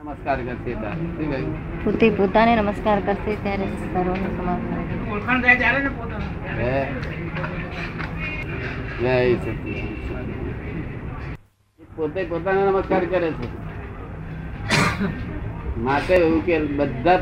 નમસ્કાર 0.00 0.38
કરશે 0.38 0.72
ત્યારે. 0.74 1.06
શું 1.08 1.26
કહ્યું? 1.30 1.50
પોતે 1.84 2.06
પોતાને 2.12 2.52
નમસ્કાર 2.54 3.00
કરશે 3.02 3.32
ત્યારે 3.42 3.66
સર્વનો 3.72 4.14
સમાવેશ 4.30 5.10
ઓળખાણ 5.10 5.42
થાય 5.42 5.56
ત્યારે 5.58 5.80
ને 5.80 5.90
પોતાનું 5.92 6.30
હે? 6.58 6.78
જય 9.00 9.14
સચિદાનંદ. 9.36 10.32
પોતે 11.90 12.20
પોતાને 12.24 12.60
નમસ્કાર 12.62 13.04
કરે 13.06 13.28
છે 13.32 13.46
માટે 15.84 16.14
એવું 16.16 16.40
કે 16.42 16.56
બધા 16.74 17.18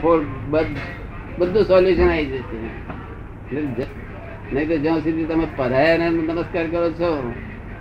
બધું 1.38 1.64
સોલ્યુશન 1.66 2.10
આવી 2.10 2.28
જશે 2.32 2.56
નહીં 4.52 4.68
તો 4.68 4.76
જ્યાં 4.76 5.02
સુધી 5.02 5.26
તમે 5.26 5.46
પધાયા 5.56 6.10
નમસ્કાર 6.12 6.66
કરો 6.68 6.88
છો 6.94 7.10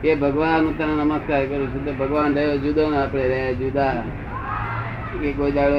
કે 0.01 0.15
ભગવાન 0.17 0.61
હું 0.61 0.73
તને 0.75 0.93
નમસ્કાર 0.95 1.43
કરું 1.47 1.67
છું 1.71 1.85
તો 1.85 1.91
ભગવાન 1.95 2.31
રહ્યો 2.35 2.57
જુદો 2.59 2.83
ને 2.91 2.97
આપણે 2.97 3.27
રહ્યા 3.27 3.59
જુદા 3.61 3.93
કે 5.21 5.31
કોઈ 5.33 5.51
દાડો 5.51 5.75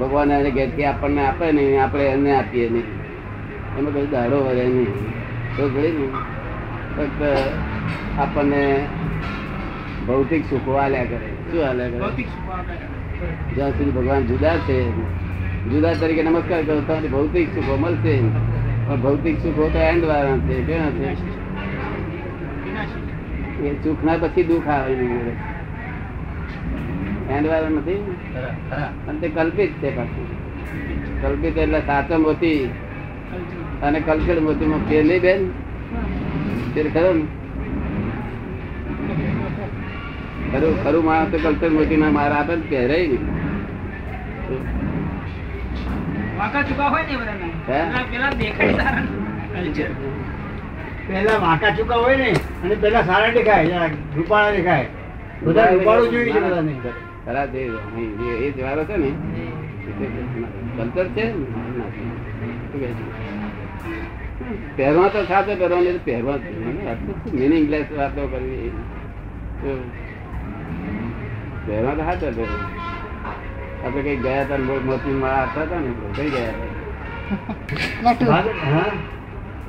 ભગવાન 0.00 0.30
એને 0.30 0.50
ઘેરથી 0.50 0.84
આપણને 0.84 1.26
આપે 1.26 1.52
નહીં 1.52 1.82
આપણે 1.82 2.04
એને 2.04 2.36
આપીએ 2.36 2.70
નહીં. 2.70 2.84
એમાં 3.78 3.94
કઈ 3.94 4.06
દાડો 4.06 4.44
વળે 4.44 4.64
નહીં. 4.64 4.92
તો 5.56 5.68
ભાઈ 5.68 5.92
ને 5.92 6.08
ફક્ત 6.96 7.22
આપણને 8.18 8.86
ભૌતિક 10.06 10.44
સુખો 10.50 10.72
આલ્યા 10.72 11.04
કરે. 11.04 11.26
શું 11.52 11.68
આલ્યા 11.68 11.88
કરે? 11.88 12.00
જ્યાં 13.54 13.70
સુધી 13.70 13.90
ભગવાન 13.90 14.26
જુદા 14.26 14.56
છે 14.56 14.90
જુદા 15.70 15.92
તરીકે 15.92 16.22
નમસ્કાર 16.22 16.62
કરો 16.62 16.80
તો 16.80 17.08
ભૌતિક 17.08 17.48
સુખો 17.54 17.76
મળશે 17.76 18.20
પણ 18.86 19.00
ભૌતિક 19.00 19.38
સુખો 19.38 19.68
તો 19.68 19.78
એન્ડ 19.78 20.04
વાળા 20.04 20.38
છે 20.38 20.62
કેવા 20.62 20.90
છે? 20.90 21.12
એ 23.68 23.74
સુખ 23.84 24.04
ના 24.04 24.16
પછી 24.20 24.42
દુઃખ 24.42 24.68
આવે 24.68 24.94
નહીં 27.26 27.36
એન્ડ 27.36 27.48
વાળા 27.48 27.68
નથી 27.68 28.00
અને 29.08 29.18
તે 29.20 29.28
કલ્પિત 29.28 29.70
છે 29.82 29.96
પાછું. 29.96 30.26
કલ્પિત 31.22 31.56
એટલે 31.58 31.80
સાચો 31.80 32.18
મોતી 32.18 32.70
અને 33.82 34.00
કલ્પિત 34.00 34.42
મોતીમાં 34.42 34.88
ફેર 34.88 35.04
નહીં 35.04 35.20
બેન. 35.20 35.40
ફેર 36.74 36.86
ખરો 36.94 37.12
ને? 37.12 37.24
ખરું 40.52 40.84
ખરું 40.84 41.04
માણસ 41.04 41.30
તો 41.32 41.38
કલ્પિત 41.38 41.72
મોતી 41.72 41.96
ના 41.96 42.10
મારા 42.10 42.36
આપે 42.36 42.56
ને 42.56 42.62
પહેરાય 42.62 43.06
નહીં? 43.06 43.24
પેલા- 51.08 51.40
વાંકા 51.40 51.70
ચૂકા 51.70 51.96
હોય 51.96 52.16
ને 52.16 52.30
અને 52.64 52.74
પેલા 52.74 53.02
સારા 53.02 53.30
દેખાય 53.30 53.90
રૂપાળા 54.16 54.52
દેખાય. 54.52 54.86
બધા 55.42 55.66
રૂપાળું 55.70 56.10
જોઈએ 56.10 56.32
છે 56.32 56.40
બધાને. 56.40 56.74
ખરા 57.26 57.46
તે 57.52 57.60
જે 58.18 58.32
એ 58.46 58.52
જવારો 58.56 58.82
છે 58.84 58.96
ને 58.96 59.10
કલ્ચર 60.76 61.06
છે? 61.14 61.24
પહેરવા 64.76 65.08
તો 65.08 65.20
સાથે 65.24 65.52
પહેરવા 65.56 65.80
નહીં 65.80 65.96
તો 65.96 66.02
પહેરવા 66.04 66.38
મિનિંગલેસ 67.32 67.88
વાતો 67.98 68.22
કરવી 68.28 68.70
તો 69.62 69.70
પહેરવા 71.66 71.94
તો 71.94 72.02
સાથે 72.08 72.26
પહેરવા. 72.36 72.62
આપણે 73.84 74.00
કઈ 74.02 74.16
ગયા 74.24 74.44
હતા 74.44 74.58
મોટ 74.68 74.84
મોતી 74.84 75.16
માળા 75.22 75.42
આપતા 75.42 75.64
હતા 75.66 75.80
ને 75.80 75.90
કઈ 76.16 76.30
ગયા 76.30 76.54
હતા? 76.54 78.12
નટુ. 78.12 78.24
હા? 78.66 78.92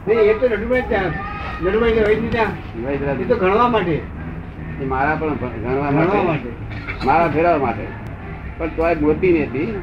નહીં 0.08 0.30
એ 0.32 0.34
તો 0.34 0.46
નટુભાઈ 0.48 0.88
ત્યાં. 0.90 1.14
નટુભાઈ 1.62 1.94
ત્યાં 2.32 3.20
એ 3.22 3.26
તો 3.26 3.36
ગણવા 3.36 3.70
માટે. 3.70 3.98
મારા 4.94 5.16
પણ 5.16 5.36
ગણવા 5.64 5.92
માટે. 6.24 6.50
માટે 7.06 7.34
ફેરવા 7.34 7.58
માટે. 7.58 7.88
પણ 8.58 8.68
તોય 8.68 8.96
મોતી 8.96 9.34
નથી. 9.34 9.82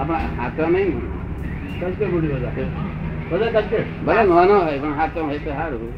આપણા 0.00 0.16
હાથો 0.16 0.68
નહીં 0.68 0.94
ને. 0.94 1.80
કલ્ચર 1.80 2.06
બોડી 2.06 2.28
બધા. 2.28 2.50
કલ્ચર 3.30 3.82
ભલે 4.06 4.22
નાનો 4.22 4.58
હોય 4.60 4.78
પણ 4.78 4.94
હાથો 4.94 5.24
હોય 5.24 5.38
તો 5.38 5.50
સારું. 5.50 5.92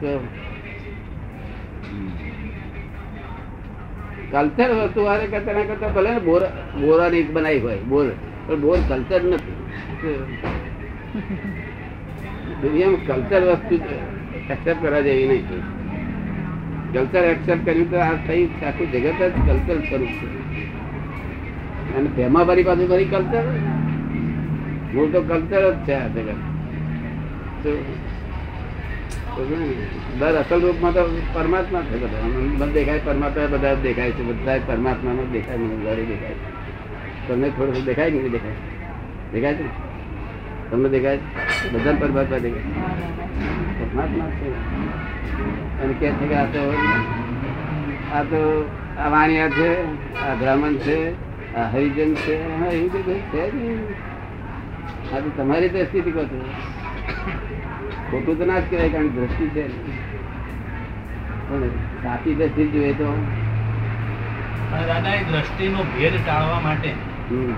તો 0.00 0.28
કલ્ચર 4.30 4.70
વસ્તુ 4.70 5.04
વારે 5.04 5.26
કરતા 5.26 5.52
ના 5.52 5.62
કરતા 5.62 5.88
ભલે 5.88 6.10
ને 6.10 6.18
બોર 6.18 6.42
બોરાની 6.80 7.22
બનાવી 7.22 7.60
હોય 7.60 7.78
બોર. 7.78 8.06
પણ 8.46 8.60
બોર 8.60 8.78
કલ્ચર 8.88 9.22
નથી. 9.22 9.54
દુનિયામાં 12.62 13.06
કલ્ચર 13.06 13.42
વસ્તુ 13.42 13.74
એક્સેપ્ટ 14.50 14.82
કરવા 14.82 15.00
જેવી 15.00 15.28
નહીં 15.28 15.77
કલ્ચર 16.92 17.24
એક્સેપ્ટ 17.24 17.64
કર્યું 17.64 17.90
તો 17.90 17.98
આ 17.98 18.12
થઈ 18.26 18.46
આખું 18.46 18.92
જગત 18.92 19.22
જ 19.22 19.32
કલ્ચર 19.46 19.78
સ્વરૂપ 19.78 20.08
છે. 20.08 20.26
અને 21.94 22.08
ભેમા 22.08 22.44
ભરી 22.44 22.64
પાછું 22.64 22.88
ભરી 22.88 23.04
કલ્ચર? 23.04 23.42
મૂળ 24.94 25.10
તો 25.10 25.22
કલ્ચર 25.22 25.74
જ 25.74 25.76
છે 25.88 25.92
આ 25.92 26.08
જગત. 26.08 26.34
તો 27.64 27.76
દર 30.18 30.34
અસલ 30.34 30.60
રૂપમાં 30.60 30.92
તો 30.92 31.22
પરમાત્મા 31.32 31.80
છે 31.80 31.96
બધા. 31.96 32.22
મને 32.22 32.72
દેખાય, 32.72 33.00
પરમાત્મા 33.04 33.46
બધા 33.46 33.74
જ 33.74 33.82
દેખાય 33.82 34.10
છે. 34.10 34.22
બધા 34.22 34.56
જ 34.56 34.60
પરમાત્માનો 34.66 35.24
જ 35.24 35.28
દેખાય, 35.28 35.56
મને 35.56 35.84
ઘરે 35.84 36.04
દેખાય 36.04 36.30
છે. 36.30 37.28
તમને 37.28 37.48
થોડું 37.48 37.84
દેખાય 37.84 38.10
કે 38.10 38.18
નહીં 38.18 38.30
દેખાય? 38.30 38.52
દેખાય 39.32 39.54
છે 39.54 39.62
ને? 39.62 39.68
તમને 40.70 40.88
દેખાય 40.88 41.16
છે? 41.16 41.72
બધા 41.72 41.92
પરમાત્મા 41.92 42.38
દેખાય 42.38 42.60
પરમાત્મા 43.80 44.30
છે. 44.30 44.77
અને 45.80 45.92
કે 45.94 46.08
છે 46.12 46.26
કે 46.26 46.36
આ 46.36 46.46
તો 46.48 46.62
આ 48.12 48.22
તો 48.26 48.42
આ 48.98 49.08
વાણિયા 49.10 49.50
છે 49.52 49.68
આ 50.22 50.34
બ્રાહ્મણ 50.36 50.76
છે 50.80 50.98
આ 51.54 51.66
હરિજન 51.72 52.12
છે 52.18 52.34
હા 52.54 52.70
એવું 52.74 53.02
કઈ 53.02 53.22
છે 53.32 53.42
આ 55.10 55.20
તો 55.20 55.28
તમારી 55.36 55.70
દ્રષ્ટિથી 55.70 56.12
કહો 56.12 56.24
છો. 56.26 56.38
ખોટું 58.10 58.36
તો 58.38 58.44
ના 58.46 58.60
જ 58.60 58.70
કહેવાય 58.70 58.90
કારણ 58.92 59.10
કે 59.10 59.18
દ્રષ્ટિ 59.18 59.46
છે 59.54 59.64
પણ 61.46 61.70
સાચી 62.02 62.34
દ્રષ્ટિ 62.36 62.64
જોઈએ 62.72 62.94
તો. 62.94 63.08
દાદા 64.88 65.14
એ 65.14 65.24
દ્રષ્ટિનો 65.26 65.80
ભેદ 65.92 66.14
ટાળવા 66.18 66.60
માટે 66.62 66.90
હમ, 67.28 67.52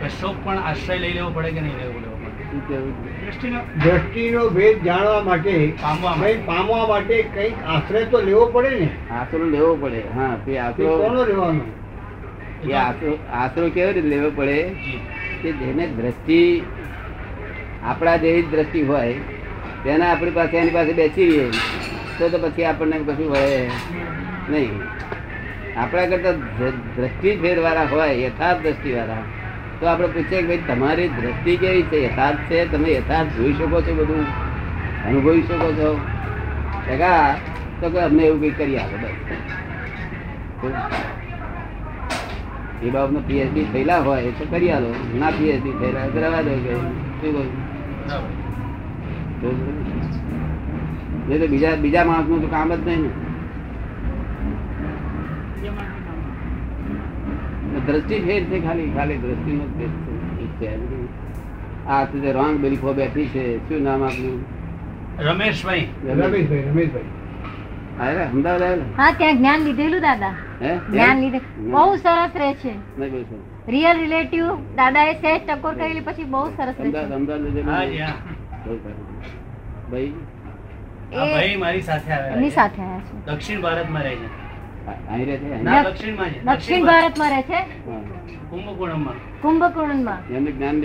કશો 0.00 0.28
પણ 0.38 0.58
આશ્રય 0.64 0.98
લઈ 0.98 1.14
લેવો 1.14 1.30
પડે 1.32 1.50
કે 1.52 1.60
નહીં 1.62 1.78
લેવો 1.78 1.98
લેવો? 2.00 2.16
દ્રષ્ટિનો 2.48 3.60
દ્રષ્ટિનો 3.76 4.48
ભેદ 4.48 4.84
જાણવા 4.84 5.22
માટે 5.22 5.72
પામવા 5.82 6.16
માટે. 6.16 6.34
કંઈક 6.34 6.46
પામવા 6.46 6.86
માટે 6.86 7.22
કંઈક 7.22 7.54
આશ્રય 7.66 8.04
તો 8.04 8.20
લેવો 8.20 8.46
પડે 8.46 8.70
ને. 8.70 8.88
આશરો 9.10 9.44
લેવો 9.44 9.76
પડે 9.76 10.02
હા 10.14 10.36
તે 10.36 10.52
તે 10.52 10.58
આશરો 10.58 10.98
કોનો 10.98 11.24
લેવાનો? 11.24 11.64
એ 12.64 12.72
આશરો 12.72 13.18
આશરો 13.32 13.70
કેવી 13.70 13.92
રીતે 13.92 14.08
લેવો 14.08 14.30
પડે? 14.30 14.58
કે 15.42 15.52
જેને 15.52 15.86
દ્રષ્ટિ 15.86 16.62
આપણા 17.84 18.16
જેવી 18.16 18.42
જ 18.42 18.46
દ્રષ્ટિ 18.50 18.82
હોય 18.82 19.14
તેને 19.84 20.06
આપણી 20.06 20.30
પાસે 20.30 20.56
એની 20.56 20.70
પાસે 20.70 20.92
બેસી 20.92 21.28
રહીએ 21.30 21.50
તો 22.18 22.28
તો 22.28 22.38
પછી 22.38 22.64
આપણને 22.64 22.96
કશું 22.98 23.28
વળે 23.30 23.70
નહીં. 24.48 24.82
આપણા 25.76 26.06
કરતા 26.06 26.32
દ્રષ્ટિ 26.96 27.36
ફેરવાળા 27.36 27.86
હોય 27.86 28.12
યથાર્થ 28.12 28.62
દ્રષ્ટિ 28.62 28.92
વાળા 28.92 29.22
તો 29.80 29.86
આપણે 29.86 30.08
પૂછીએ 30.14 30.40
કે 30.42 30.46
ભાઈ, 30.46 30.62
તમારી 30.68 31.08
દ્રષ્ટિ 31.08 31.52
કેવી 31.56 31.82
છે? 31.90 31.98
યથાર્થ 32.04 32.38
છે? 32.48 32.58
તમે 32.72 32.88
યથાર્થ 32.92 33.30
જોઈ 33.36 33.54
શકો 33.58 33.78
છો 33.80 33.92
બધું? 33.98 34.24
અનુભવી 35.06 35.42
શકો 35.42 35.68
છો? 35.78 35.88
ટકા 36.86 37.34
તો 37.80 37.86
કે 37.90 37.98
અમને 38.00 38.22
એવું 38.22 38.40
કંઈક 38.40 38.56
કરી 38.58 38.78
આપો, 38.78 38.96
બસ. 39.02 39.14
એ 42.82 42.90
બાબતનો 42.90 43.20
પીએચડી 43.26 43.66
થયેલા 43.72 44.00
હોય 44.06 44.30
તો 44.38 44.44
કરી 44.50 44.70
આલો. 44.70 44.90
ના 45.20 45.30
પીએચડી 45.38 45.74
થયેલા 45.80 46.04
રહેવા 46.14 46.42
દો 46.42 46.54
કે 46.64 46.74
શું 47.20 47.32
કહ્યું. 47.34 47.50
બીજા 51.50 51.74
બીજા 51.82 52.04
માણસનું 52.04 52.40
તો 52.42 52.48
કામ 52.48 52.70
જ 52.74 52.76
નહીં. 52.86 53.02
ને. 53.02 53.10
દ્રષ્ટિ 57.86 58.20
ફેર 58.20 58.44
છે 58.44 58.64
ખાલી 58.64 58.90
ખાલી 58.90 59.18
ફેર 59.18 59.34
છે. 59.34 60.66
એ. 60.66 61.06
આ 61.86 62.04
તે 62.04 62.32
રોંગ 62.32 62.58
બિલીફો 62.58 62.92
બેઠી 62.92 63.26
છે 63.26 63.68
શું 63.68 63.82
નામ 63.82 64.02
આપનું? 64.02 64.44
રમેશભાઈ. 65.18 65.88
રમેશભાઈ 66.04 66.62
રમેશભાઈ. 66.62 67.02
હા 68.98 69.10
ત્યાં 69.18 69.38
જ્ઞાન 69.38 69.60
લીધેલું 69.60 70.00
દાદા. 70.00 70.34
જ્ઞાન 70.90 71.18
લીધે 71.18 71.40
બહુ 71.58 71.96
સરસ 71.96 72.30
રહે 72.34 72.54
છે. 72.54 72.72
રિયલ 73.68 73.98
રિલેટિવ 73.98 74.54
દાદાએ 74.54 75.14
સહેજ 75.14 75.42
ટકોર 75.46 75.74
કરેલી 75.74 76.00
પછી 76.00 76.24
બહુ 76.24 76.48
સરસ 76.48 76.74
રહે 76.78 76.92
છે. 76.92 77.08
ભાઈ? 79.90 80.12
એ 81.12 81.56
મારી 81.56 81.80
સાથે 81.80 82.12
આવ્યા 82.12 82.34
છે. 82.34 83.26
દક્ષિણ 83.26 83.60
ભારતમાં 83.60 84.02
રહે 84.02 84.16
છે 86.56 86.82
ભારતમાં 86.82 87.30
રહે 87.30 87.42
છે? 87.42 87.62
દક્ષિણ 88.50 89.14
કુંભકોણમાં? 89.40 90.28
એમને 90.28 90.52
જ્ઞાન 90.52 90.80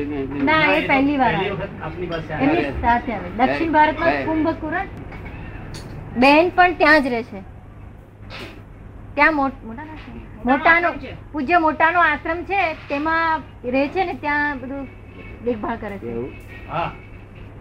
ના, 0.45 0.71
એ 0.71 0.83
એ 0.83 0.87
પહેલી 0.87 1.17
વાર 1.17 1.31
પહેલી 1.31 1.49
આવે. 1.49 1.49
વખત 1.49 1.69
આપની 1.83 2.07
પાસે 2.07 2.33
એમની 2.33 2.81
સાથે 2.81 3.13
આવે. 3.13 3.29
દક્ષિણ 3.29 3.67
હે, 3.67 3.73
ભારતમાં 3.73 4.09
હે. 4.09 4.25
કુંભકુરણ? 4.25 4.85
બેન 6.17 6.49
પણ 6.55 6.73
ત્યાં 6.73 7.03
જ 7.03 7.07
રહે 7.07 7.23
છે. 7.23 7.41
ત્યાં 9.15 9.35
મોટ- 9.35 9.65
મોટા 9.65 9.83
ના 9.83 9.93
મોટાનો 10.45 10.87
આશ્રમ 10.87 11.11
છે. 11.11 11.31
પૂજ્ય 11.31 11.57
મોટાનો 11.57 11.99
આશ્રમ 11.99 12.43
છે. 12.43 12.73
તેમાં 12.73 13.41
રહે 13.65 13.87
છે 13.87 14.05
ને 14.05 14.13
ત્યાં 14.13 14.59
બધું 14.59 14.87
દેખભાળ 15.43 15.77
કરે 15.77 15.97
છે. 15.97 16.07
એવું? 16.07 16.31
હા. 16.71 16.91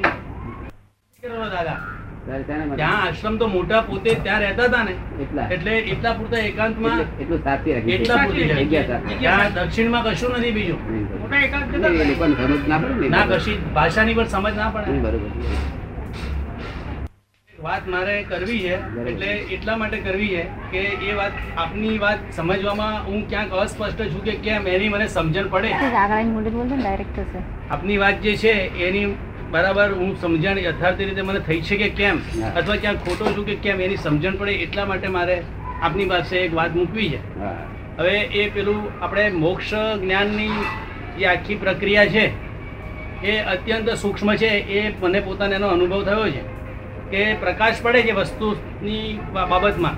ત્યાં 2.76 3.00
આશ્રમ 3.00 3.34
તો 3.38 3.48
મોટા 3.48 3.80
પોતે 3.82 4.10
ત્યાં 4.16 4.42
રહેતા 4.42 4.68
હતા 4.68 4.84
ને. 4.84 4.94
એટલે. 5.22 5.72
એટલા 5.86 6.14
પૂરતા 6.14 6.40
એકાંતમાં 6.42 7.00
એટલું 7.20 7.42
સાચી 7.44 7.74
રાખી 7.74 7.94
એટલા 7.96 8.18
પૂરતી 8.20 8.44
જગ્યા 8.44 8.62
જગ્યા 8.62 8.86
સાથે. 8.92 9.18
ત્યાં 9.18 9.52
દક્ષિણમાં 9.56 10.04
કશું 10.06 10.32
નથી 10.38 10.52
બીજું. 10.52 10.80
મોટા 11.20 11.40
એકાંત 11.40 11.66
નહીં, 11.68 11.82
જતા 11.82 11.92
એ 11.98 12.08
લોકોને 12.08 12.34
સમજ 12.38 12.68
ના 12.68 12.80
પડે 12.80 13.10
ના 13.10 13.26
કશી 13.32 13.58
ભાષાની 13.74 14.14
પણ 14.14 14.28
સમજ 14.28 14.56
ના 14.56 14.70
પડે. 14.70 14.98
બરોબર. 15.00 15.30
વાત 17.62 17.88
મારે 17.88 18.12
કરવી 18.24 18.60
છે 18.60 18.74
એટલે 19.06 19.30
એટલા 19.54 19.76
માટે 19.78 19.98
કરવી 20.02 20.28
છે 20.34 20.44
કે 20.72 20.82
એ 21.08 21.16
વાત 21.16 21.34
આપની 21.56 21.96
વાત 22.00 22.20
સમજવામાં 22.32 22.94
હું 23.06 23.26
ક્યાંક 23.28 23.52
અસ્પષ્ટ 23.60 24.00
છું 24.12 24.22
કે 24.24 24.34
કેમ 24.44 24.62
એની 24.68 24.88
મને 24.90 25.08
સમજણ 25.10 25.50
પડે. 25.50 25.70
આગળ 25.74 25.98
આપની 27.70 27.98
વાત 27.98 28.16
જે 28.22 28.32
છે 28.38 28.54
એની 28.86 29.08
બરાબર 29.52 29.88
હું 30.00 30.10
સમજણ 30.16 30.58
યથાર્થ 30.64 31.00
રીતે 31.00 31.22
મને 31.22 31.40
થઈ 31.46 31.60
છે 31.60 31.76
કે 31.76 31.88
કેમ? 31.90 32.20
અથવા 32.56 32.76
ક્યાં 32.76 32.98
ખોટો 33.04 33.32
છું 33.34 33.46
કે 33.46 33.54
કેમ 33.54 33.80
એની 33.80 33.96
સમજણ 33.96 34.36
પડે 34.36 34.52
એટલા 34.66 34.84
માટે 34.86 35.08
મારે 35.08 35.36
આપની 35.82 36.06
પાસે 36.12 36.36
એક 36.42 36.54
વાત 36.54 36.74
મૂકવી 36.74 37.08
છે. 37.10 37.20
હવે 37.98 38.14
એ 38.42 38.50
પેલું 38.50 38.82
આપણે 39.00 39.30
મોક્ષ 39.30 39.72
જ્ઞાનની 40.02 40.52
જે 41.18 41.26
આખી 41.26 41.56
પ્રક્રિયા 41.56 42.06
છે 42.06 42.24
એ 43.22 43.38
અત્યંત 43.54 43.90
સૂક્ષ્મ 43.96 44.30
છે 44.34 44.50
એ 44.78 44.84
મને 45.02 45.20
પોતાને 45.20 45.54
એનો 45.54 45.68
અનુભવ 45.68 46.04
થયો 46.04 46.28
છે 46.34 46.42
કે 47.10 47.24
પ્રકાશ 47.40 47.82
પડે 47.82 48.02
છે 48.02 48.12
વસ્તુની 48.12 49.18
બાબતમાં. 49.34 49.96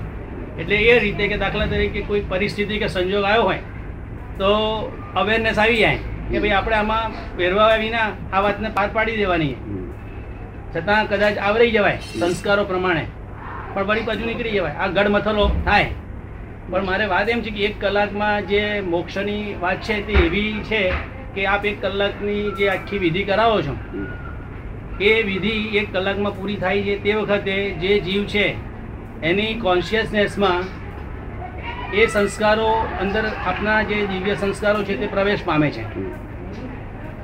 એટલે 0.59 0.75
એ 0.75 0.97
રીતે 0.99 1.27
કે 1.27 1.37
દાખલા 1.37 1.67
તરીકે 1.67 2.01
કોઈ 2.01 2.25
પરિસ્થિતિ 2.31 2.79
કે 2.79 2.87
સંજોગ 2.87 3.23
આવ્યો 3.25 3.43
હોય 3.43 3.61
તો 4.37 4.49
અવેરનેસ 5.15 5.57
આવી 5.57 5.77
જાય. 5.77 5.99
કે 6.29 6.37
ભાઈ 6.39 6.55
આપણે 6.57 6.77
આમાં 6.77 7.17
પહેરવા 7.37 7.73
વિના 7.83 8.09
આ 8.33 8.41
વાતને 8.45 8.69
પાર 8.77 8.87
પાડી 8.93 9.17
દેવાની. 9.17 9.55
છતાં 10.73 11.09
કદાચ 11.09 11.35
આવરી 11.47 11.71
જવાય 11.71 11.99
સંસ્કારો 12.19 12.63
પ્રમાણે. 12.71 13.03
પણ 13.73 13.85
વળી 13.89 14.07
પાછું 14.07 14.27
નીકળી 14.29 14.55
જવાય. 14.57 14.75
આ 14.81 14.87
ગઢમથલો 14.95 15.45
થાય. 15.65 15.89
પણ 16.69 16.85
મારે 16.85 17.05
વાત 17.13 17.29
એમ 17.29 17.41
છે 17.41 17.51
કે 17.55 17.61
એક 17.67 17.75
કલાકમાં 17.79 18.45
જે 18.49 18.63
મોક્ષની 18.91 19.55
વાત 19.61 19.79
છે 19.87 19.95
તે 20.07 20.13
એવી 20.25 20.51
છે 20.69 20.81
કે 21.35 21.47
આપ 21.53 21.65
એક 21.71 21.81
કલાકની 21.81 22.43
જે 22.57 22.69
આખી 22.69 22.99
વિધિ 23.03 23.23
કરાવો 23.29 23.57
છો, 23.61 23.73
એ 25.01 25.11
વિધિ 25.29 25.55
એક 25.79 25.87
કલાકમાં 25.93 26.37
પૂરી 26.37 26.59
થાય 26.63 26.85
છે 26.87 26.95
તે 27.03 27.15
વખતે 27.19 27.57
જે 27.81 27.91
જીવ 28.07 28.23
છે, 28.33 28.45
એની 29.23 29.59
કોન્શિયસનેસમાં 29.61 30.61
એ 32.01 32.05
સંસ્કારો 32.07 32.69
અંદર 33.01 33.23
આપના 33.29 33.79
જે 33.89 33.97
દિવ્ય 34.11 34.35
સંસ્કારો 34.43 34.79
છે 34.87 34.95
તે 35.01 35.07
પ્રવેશ 35.07 35.43
પામે 35.49 35.67
છે. 35.75 35.83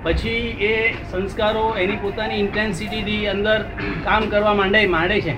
પછી 0.03 0.41
એ 0.67 0.73
સંસ્કારો 1.11 1.63
એની 1.83 1.99
પોતાની 2.03 2.39
ઇન્ટેન્સિટીથી 2.43 3.23
અંદર 3.33 3.57
કામ 4.05 4.29
કરવા 4.33 4.55
માંડે 4.61 4.81
માંડે 4.95 5.17
છે. 5.27 5.35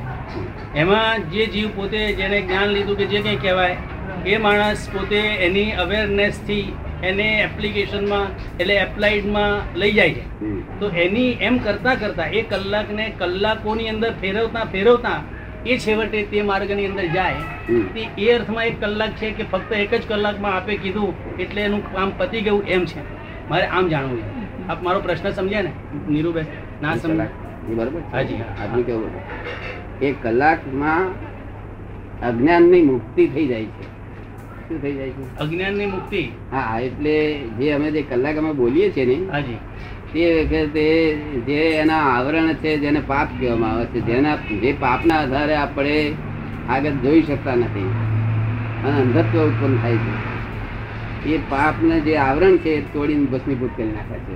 એમાં 0.84 1.26
જે 1.34 1.48
જીવ 1.56 1.70
પોતે 1.78 2.00
જેને 2.20 2.38
જ્ઞાન 2.42 2.70
લીધું 2.76 3.02
કે 3.02 3.06
જે 3.14 3.22
કંઈ 3.26 3.42
કહેવાય 3.46 3.78
એ 4.26 4.38
માણસ 4.46 4.84
પોતે 4.94 5.20
એની 5.48 5.68
અવેરનેસથી 5.84 6.66
એને 7.10 7.28
એપ્લિકેશનમાં 7.46 8.28
એટલે 8.60 8.76
એપ્લાઇડમાં 8.86 9.54
લઈ 9.82 9.94
જાય 10.00 10.14
છે. 10.18 10.24
તો 10.80 10.86
એની 11.06 11.30
એમ 11.48 11.56
કરતાં 11.68 12.02
કરતાં 12.02 12.36
એ 12.40 12.44
કલાકને 12.52 13.06
કલાકોની 13.22 13.90
અંદર 13.94 14.12
ફેરવતા 14.22 14.66
ફેરવતા 14.76 15.20
એ 15.66 15.78
છેવટે 15.78 16.24
તે 16.24 16.42
માર્ગની 16.42 16.86
અંદર 16.86 17.06
જાય. 17.06 17.34
તે 17.94 18.08
એ 18.18 18.32
અર્થમાં 18.34 18.66
એક 18.66 18.80
કલાક 18.82 19.10
છે 19.10 19.32
કે 19.32 19.44
ફક્ત 19.52 19.72
એક 19.74 19.94
જ 19.94 20.08
કલાકમાં 20.08 20.54
આપે 20.54 20.78
કીધું 20.78 21.14
એટલે 21.40 21.62
એનું 21.62 21.94
કામ 21.94 22.12
પતી 22.18 22.42
ગયું 22.42 22.64
એમ 22.68 22.86
છે. 22.86 23.02
મારે 23.50 23.66
આમ 23.66 23.88
જાણવું 23.88 24.22
છે. 24.22 24.68
આપ 24.70 24.84
મારો 24.84 25.00
પ્રશ્ન 25.00 25.30
સમજ્યા 25.30 25.62
ને 25.62 25.72
નીરુબેન 26.10 26.46
ના 26.82 26.96
સમજાય? 26.96 27.28
બરાબર? 27.68 28.02
હાજી, 28.14 28.42
આપનું 28.62 28.86
કેવું 28.86 29.12
એ 30.02 30.12
કલાકમાં 30.24 31.06
અજ્ઞાનની 32.28 32.82
મુક્તિ 32.82 33.28
થઈ 33.28 33.48
જાય 33.48 33.66
છે. 33.66 33.84
શું 34.70 34.82
થઈ 34.82 34.94
જાય 34.94 35.10
છે? 35.10 35.38
અજ્ઞાનની 35.40 35.86
મુક્તિ? 35.86 36.22
હા 36.52 36.80
એટલે 36.80 37.16
જે 37.60 37.72
અમે 37.72 37.92
જે 37.92 38.02
કલાક 38.02 38.38
અમે 38.38 38.54
બોલીએ 38.54 38.92
છીએ 38.92 39.06
ને 39.06 39.32
હાજી 39.32 39.58
તે 40.14 40.44
વખતે 40.44 41.14
જે 41.48 41.60
એના 41.72 41.96
આવરણ 41.96 42.54
છે 42.54 42.78
જેને 42.78 43.02
પાપ 43.08 43.28
કહેવામાં 43.40 43.72
આવે 43.72 43.86
છે 43.86 44.00
જેના 44.00 44.36
જે 44.36 44.74
પાપના 44.74 45.16
આધારે 45.16 45.56
આપણે 45.56 46.14
આગળ 46.70 46.90
જોઈ 46.90 47.22
શકતા 47.22 47.56
નથી 47.56 47.92
અને 48.86 48.98
અંધત્વ 49.02 49.40
ઉત્પન્ન 49.40 49.78
થાય 49.78 49.96
છે. 49.96 51.32
એ 51.34 51.38
પાપને 51.50 52.00
જે 52.00 52.18
આવરણ 52.18 52.58
છે 52.58 52.70
એ 52.70 52.82
તોડીને 52.82 53.26
ભસ્મીભૂત 53.26 53.70
કરી 53.78 53.88
નાખે 53.88 54.18
છે. 54.26 54.36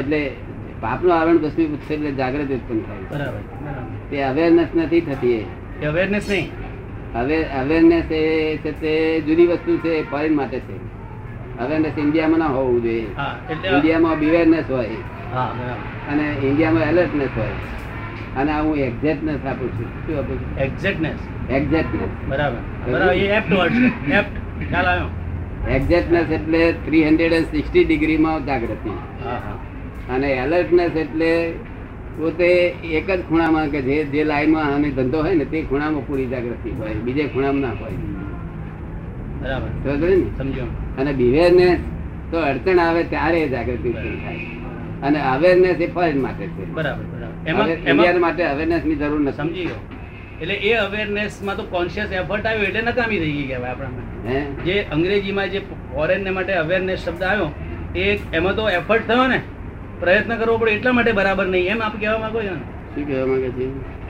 એટલે 0.00 0.30
પાપનું 0.80 1.14
આવરણ 1.14 1.38
ભસ્મીભૂત 1.38 1.78
છે 1.78 1.94
એટલે 1.94 2.10
જાગૃતિ 2.10 2.54
ઉત્પન્ન 2.54 2.80
થાય 2.80 3.30
છે. 3.30 3.40
તે 4.10 4.22
અવેરનેસ 4.22 4.68
નથી 4.74 5.00
થતી 5.00 5.32
એ. 5.32 5.86
અવેરનેસ 5.86 6.28
નહીં. 6.28 6.50
હવે 7.14 7.44
અવેરનેસ 7.44 8.10
એ 8.10 8.58
છે 8.64 8.70
તે 8.80 9.22
જુદી 9.26 9.46
વસ્તુ 9.46 9.76
છે 9.76 10.10
ફોરેન 10.10 10.34
માટે 10.34 10.58
છે. 10.58 10.95
અવેરનેસ 11.60 11.92
ઇન્ડિયામાં 11.98 12.38
ના 12.38 12.46
હોવું 12.46 12.82
જોઈએ. 12.82 13.06
ઇન્ડિયામાં 13.52 14.18
બિવેરનેસ 14.18 14.70
હોય. 14.70 14.88
અને 16.10 16.46
ઇન્ડિયામાં 16.46 16.82
એલર્ટનેસ 16.82 17.28
હોય. 17.36 17.48
અને 18.36 18.60
હું 18.60 18.76
એક્ઝેક્ટનેસ 18.76 19.46
આપું 19.46 19.68
છું. 19.68 19.86
શું 20.06 20.18
આપું 20.18 20.36
છું? 20.36 20.58
એક્ઝેક્ટનેસ 20.58 21.50
એક્ઝેક્ટનેસ 21.50 22.08
બરાબર. 22.28 22.92
બરાબર 22.92 23.12
એ 23.12 23.28
એપ્ટ 23.28 23.52
વર્ડ 23.52 23.72
છે. 23.72 24.14
એપ્ટ 24.14 24.68
ખ્યાલ 24.68 24.86
આવ્યો? 24.86 25.06
એક્ઝેક્ટનેસ 25.70 26.30
એટલે 26.30 26.72
થ્રી 26.72 27.08
હંડ્રેડ 27.08 27.32
એન્ડ 27.32 27.46
સિક્સટી 27.46 27.84
ડિગ્રીમાં 27.84 28.46
જાગૃતિ. 28.46 28.90
હા 28.90 29.30
હા. 29.30 30.14
અને 30.14 30.28
એલર્ટનેસ 30.30 30.90
એટલે 30.90 31.52
પોતે 32.18 32.48
એક 32.68 33.10
જ 33.10 33.22
ખૂણામાં 33.28 33.68
કે 33.68 33.82
જે 33.82 34.04
જે 34.04 34.24
લાઈનમાં 34.24 34.64
આની 34.64 34.90
ધંધો 34.90 35.22
હોય 35.22 35.34
ને 35.34 35.44
તે 35.44 35.62
ખૂણામાં 35.62 36.06
પૂરી 36.06 36.26
જાગૃતિ 36.26 36.70
હોય. 36.70 36.94
બીજે 36.94 37.28
ખૂણામાં 37.28 37.62
ના 37.62 37.68
હોય. 37.68 37.92
બરાબર. 39.42 39.68
સમજો 39.68 40.06
ને? 40.06 40.38
સમજ્યો. 40.38 40.64
અને 40.98 41.12
બિવેરનેસ 41.12 41.80
તો 42.30 42.36
અડચણ 42.42 42.80
આવે 42.80 43.02
ત્યારે 43.12 43.40
જાગૃતિ 43.48 43.88
ઉત્પન્ન 43.88 44.16
થાય. 44.24 44.46
અને 45.02 45.18
અવેરનેસ 45.32 45.80
એ 45.80 45.88
ફરજ 45.94 46.16
માટે 46.24 46.44
છે. 46.46 46.64
બરાબર 46.76 48.18
માટે 48.24 48.42
અવેરનેસની 48.44 48.96
જરૂર 48.96 49.20
નથી. 49.20 49.36
સમજી 49.36 49.64
ગયો. 49.64 49.80
એટલે 50.42 50.54
એ 50.68 50.72
અવેરનેસમાં 50.76 51.56
તો 51.56 51.64
કોન્શિયસ 51.74 52.10
એફર્ટ 52.12 52.46
આવ્યો 52.46 52.66
એટલે 52.68 52.82
નકામી 52.82 53.18
થઈ 53.18 53.32
ગઈ 53.32 53.46
કહેવાય 53.50 53.70
આપણા 53.70 54.30
હે? 54.30 54.40
જે 54.64 54.74
અંગ્રેજીમાં 54.94 55.48
જે 55.50 55.60
ફોરેન 55.92 56.20
ને 56.24 56.30
માટે 56.38 56.52
અવેરનેસ 56.62 57.04
શબ્દ 57.04 57.22
આવ્યો 57.24 57.48
એ 57.96 58.08
એમાં 58.34 58.54
તો 58.56 58.64
એફર્ટ 58.70 59.06
થયો 59.08 59.26
ને. 59.34 59.40
પ્રયત્ન 60.00 60.32
કરવો 60.36 60.56
પડે 60.58 60.72
એટલા 60.72 60.92
માટે 60.92 61.12
બરાબર 61.12 61.46
નહીં. 61.46 61.70
એમ 61.74 61.80
આપ 61.82 61.94
કહેવા 62.00 62.18
માંગો 62.24 62.40
છો 62.42 62.54
ને? 62.56 62.64
શું 62.94 63.06
કહેવા 63.08 63.26
માંગે 63.30 63.50
છે? 63.56 63.64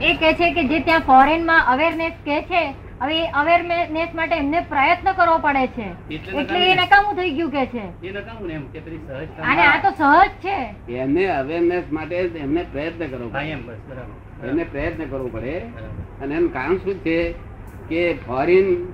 એ 0.07 0.11
કે 0.21 0.29
છે 0.39 0.47
કે 0.55 0.63
જે 0.71 0.79
ત્યાં 0.87 1.07
ફોરેનમાં 1.07 1.61
અવેરનેસ 1.73 2.15
કે 2.25 2.41
છે 2.49 2.63
હવે 3.01 3.27
અવેરનેસ 3.27 4.15
માટે 4.15 4.35
એમને 4.35 4.59
પ્રયત્ન 4.59 5.11
કરવો 5.11 5.37
પડે 5.37 5.67
છે. 5.67 5.87
એટલે 6.15 6.71
એ 6.71 6.75
નકામું 6.75 7.15
થઈ 7.15 7.31
ગયું 7.31 7.51
કે 7.51 7.65
છે. 7.65 8.07
એ 8.07 8.11
નકામું 8.11 8.51
એમ 8.51 8.67
કે 8.67 8.79
પેલી 8.79 8.97
સહજ 8.97 9.27
કામ. 9.37 9.51
અને 9.51 9.61
આ 9.61 9.81
તો 9.83 9.89
સહજ 9.89 10.29
છે. 10.29 10.91
એમને 10.91 11.25
અવેરનેસ 11.25 11.83
માટે 11.91 12.15
એમને 12.15 12.65
પ્રયત્ન 12.71 13.07
કરવો 13.07 13.29
પડે. 13.29 13.43
એમ 13.43 13.65
બસ 13.65 13.75
બરાબર. 13.89 14.47
એમને 14.47 14.63
પ્રયત્ન 14.63 15.03
કરવો 15.03 15.27
પડે. 15.27 15.59
અને 16.21 16.35
એનું 16.35 16.53
કારણ 16.53 16.77
શું 16.77 16.93
છે 16.93 17.33
કે 17.89 18.13
ફોરેન 18.13 18.85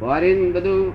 ફોરેન 0.00 0.52
બધું 0.52 0.92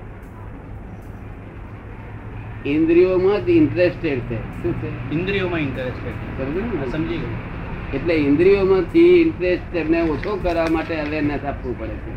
ઇન્દ્રિયોમાં 2.64 3.44
જ 3.44 3.48
ઇન્ટરેસ્ટેડ 3.48 4.20
છે. 4.20 4.62
શું 4.62 4.72
છે? 4.82 5.10
ઇન્દ્રિયોમાં 5.12 5.60
ઇન્ટરેસ્ટેડ 5.60 6.90
સમજી 6.92 7.18
ગયો. 7.18 7.53
એટલે 7.94 8.14
ઇન્દ્રિયોમાંથી 8.14 9.20
ઇન્ટરેસ્ટ 9.20 9.72
તેમને 9.72 10.00
ઓછો 10.00 10.40
કરવા 10.42 10.66
માટે 10.70 10.94
અવેરનેસ 10.94 11.44
આપવું 11.44 11.80
પડે 11.80 11.94
છે. 11.94 12.12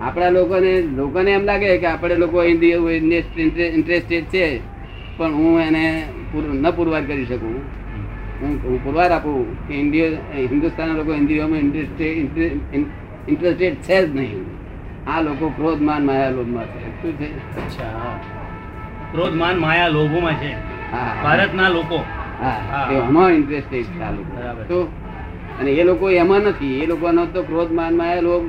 આપણા 0.00 0.30
લોકોને 0.30 0.80
લોકોને 0.80 1.30
એમ 1.30 1.44
લાગે 1.44 1.78
કે 1.78 1.86
આપણે 1.86 2.14
લોકો 2.14 2.44
ઇન્દ્રિયો 2.44 2.90
ઇન્ટરેસ્ટેડ 2.90 4.24
છે 4.24 4.60
પણ 5.16 5.32
હું 5.32 5.60
એને 5.60 6.04
ન 6.34 6.70
પુરવાર 6.70 7.04
કરી 7.04 7.26
શકું. 7.26 7.54
હું 8.40 8.70
હું 8.70 8.84
પુરવાર 8.84 9.12
આપું 9.12 9.68
કે 9.68 9.74
ઇન્ડિયો 9.74 10.06
હિન્દુસ્તાનના 10.34 10.94
લોકો 10.94 11.14
ઇન્દ્રિયોમાં 11.14 11.58
ઇન્ટરેસ્ટેડ 11.58 12.16
ઇન્ટરેસ્ટેડ 13.28 13.74
છે 13.74 14.06
જ 14.06 14.16
નહીં. 14.16 14.44
આ 15.06 15.20
લોકો 15.20 15.48
ક્રોધ 15.48 15.80
માન 15.80 16.06
માયા 16.06 16.30
લોભમાં 16.30 16.66
છે. 16.66 17.02
શું 17.02 17.12
છે? 17.12 17.56
અચ્છા. 17.56 18.20
ક્રોધ 19.12 19.34
માન 19.34 19.58
માયા 19.58 19.88
લોભોમાં 19.88 20.34
છે. 20.34 20.52
હા. 20.92 21.22
ભારતના 21.22 21.68
લોકો. 21.68 22.04
એમાં 22.42 23.30
ઇન્ટરેસ્ટેડ 23.30 23.86
બરાબર. 24.34 24.64
તો 24.68 24.78
અને 25.60 25.70
એ 25.70 25.84
લોકો 25.84 26.10
એમાં 26.10 26.42
નથી. 26.42 26.82
એ 26.82 26.86
લોકોનો 26.86 27.26
તો 27.26 27.42
ક્રોધ 27.42 27.72
માન 27.72 27.94
માયા 27.96 28.20
લોભ 28.20 28.46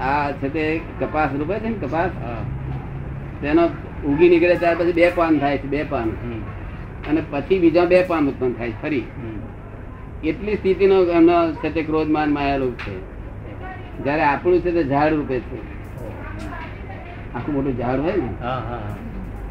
આ 0.00 0.32
છે 0.32 0.48
તે 0.48 0.64
કપાસ 1.00 1.30
રૂપે 1.38 1.54
છે 1.58 1.68
ને 1.68 1.78
કપાસ? 1.82 2.10
તેનો 3.40 3.62
ઉગી 4.04 4.28
નીકળે 4.28 4.56
ત્યાર 4.56 4.76
પછી 4.76 4.92
બે 4.92 5.10
પાન 5.10 5.38
થાય 5.38 5.58
છે 5.58 5.66
બે 5.66 5.84
પાન. 5.84 6.08
અને 7.08 7.20
પછી 7.30 7.58
બીજા 7.58 7.86
બે 7.86 8.02
પાન 8.02 8.28
ઉત્પન્ન 8.28 8.52
થાય 8.52 8.70
છે 8.70 8.80
ફરી. 8.82 9.04
એટલી 10.22 10.56
સ્થિતિનો 10.56 11.02
એમનો 11.10 11.36
છે 11.52 11.70
તે 11.70 11.82
ક્રોધ 11.82 12.08
માન 12.08 12.30
માયા 12.32 12.56
રૂપ 12.56 12.76
છે. 12.84 12.94
જયારે 14.04 14.22
આપણું 14.22 14.60
છે 14.62 14.70
તે 14.72 14.82
ઝાડ 14.84 15.12
રૂપે 15.12 15.40
છે. 15.40 15.58
આખું 17.34 17.54
મોટું 17.54 17.76
ઝાડ 17.76 18.00
હોય 18.00 18.16
ને. 18.16 18.30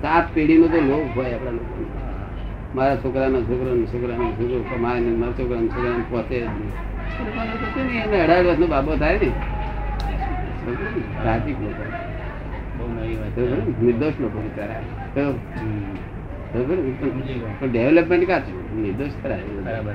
સાત 0.01 0.25
પેઢીનો 0.33 0.67
તો 0.67 0.79
લોભ 0.81 1.15
હોય 1.15 1.33
આપણા 1.33 1.51
લોકો. 1.51 2.06
મારા 2.75 2.95
છોકરાનો 2.95 3.41
છોકરાનો 3.41 3.85
છોકરાનો 3.85 4.25
છોકરો 4.31 4.77
ને 4.77 5.11
મારા 5.11 5.33
છોકરાનો 5.39 5.67
છોકરાને 5.67 6.03
પહોંચે 6.09 6.39
જ 6.39 6.43
નહીં. 6.43 6.71
એને 8.03 8.21
અઢાર 8.21 8.45
વર્ષનો 8.45 8.67
બાબો 8.67 8.95
થાય 8.95 9.13
ને. 9.13 9.29
સાચી 11.23 11.51
લોકો 11.51 11.83
બહુ 12.77 12.85
નવી 12.93 13.15
વાત 13.15 13.83
નિર્દોષ 13.83 14.13
લોકો 14.19 14.37
બિચારા. 14.39 14.81
પણ 17.61 17.71
ડેવલપમેન્ટ 17.71 18.29
નિર્દોષ 18.75 19.11
ખરા 19.23 19.39
બરાબર 19.65 19.93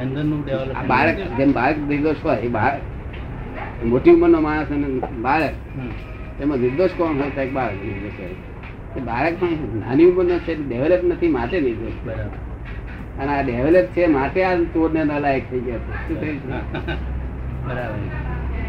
અંદરનું 0.00 0.40
બાળક 0.88 1.16
જેમ 1.36 1.52
બાળક 1.52 1.78
નિર્દોષ 1.88 2.16
હોય 2.22 2.38
એ 2.38 2.48
બાળક 2.48 2.82
મોટી 3.84 4.10
ઉંમરનો 4.10 4.40
માણસ 4.40 4.70
અને 4.70 4.86
બાળક 5.22 5.54
એમાં 6.40 6.58
નિર્દોષ 6.58 6.90
કોણ 6.96 7.14
હોય? 7.16 7.30
તો 7.30 7.40
એક 7.40 7.52
બાળક 7.52 7.84
નિર્દોષ 7.84 8.20
હોય. 8.20 8.51
એ 8.96 9.00
બાળક 9.00 9.40
પણ 9.40 9.48
નાની 9.80 10.04
ઉંમરનો 10.04 10.38
છે 10.38 10.54
ડેવલપ 10.54 11.04
નથી 11.04 11.28
માટે 11.28 11.60
નહીં 11.60 11.76
બરાબર. 12.04 12.38
અને 13.20 13.32
આ 13.32 13.42
ડેવલપ 13.42 13.86
છે 13.96 14.06
માટે 14.06 14.44
આ 14.44 14.54
ચોરને 14.74 15.04
નલાયક 15.04 15.50
થઈ 15.50 15.60
ગયા 15.60 15.78
શું 16.06 16.20
થયું 16.20 16.40
બરાબર. 17.68 17.98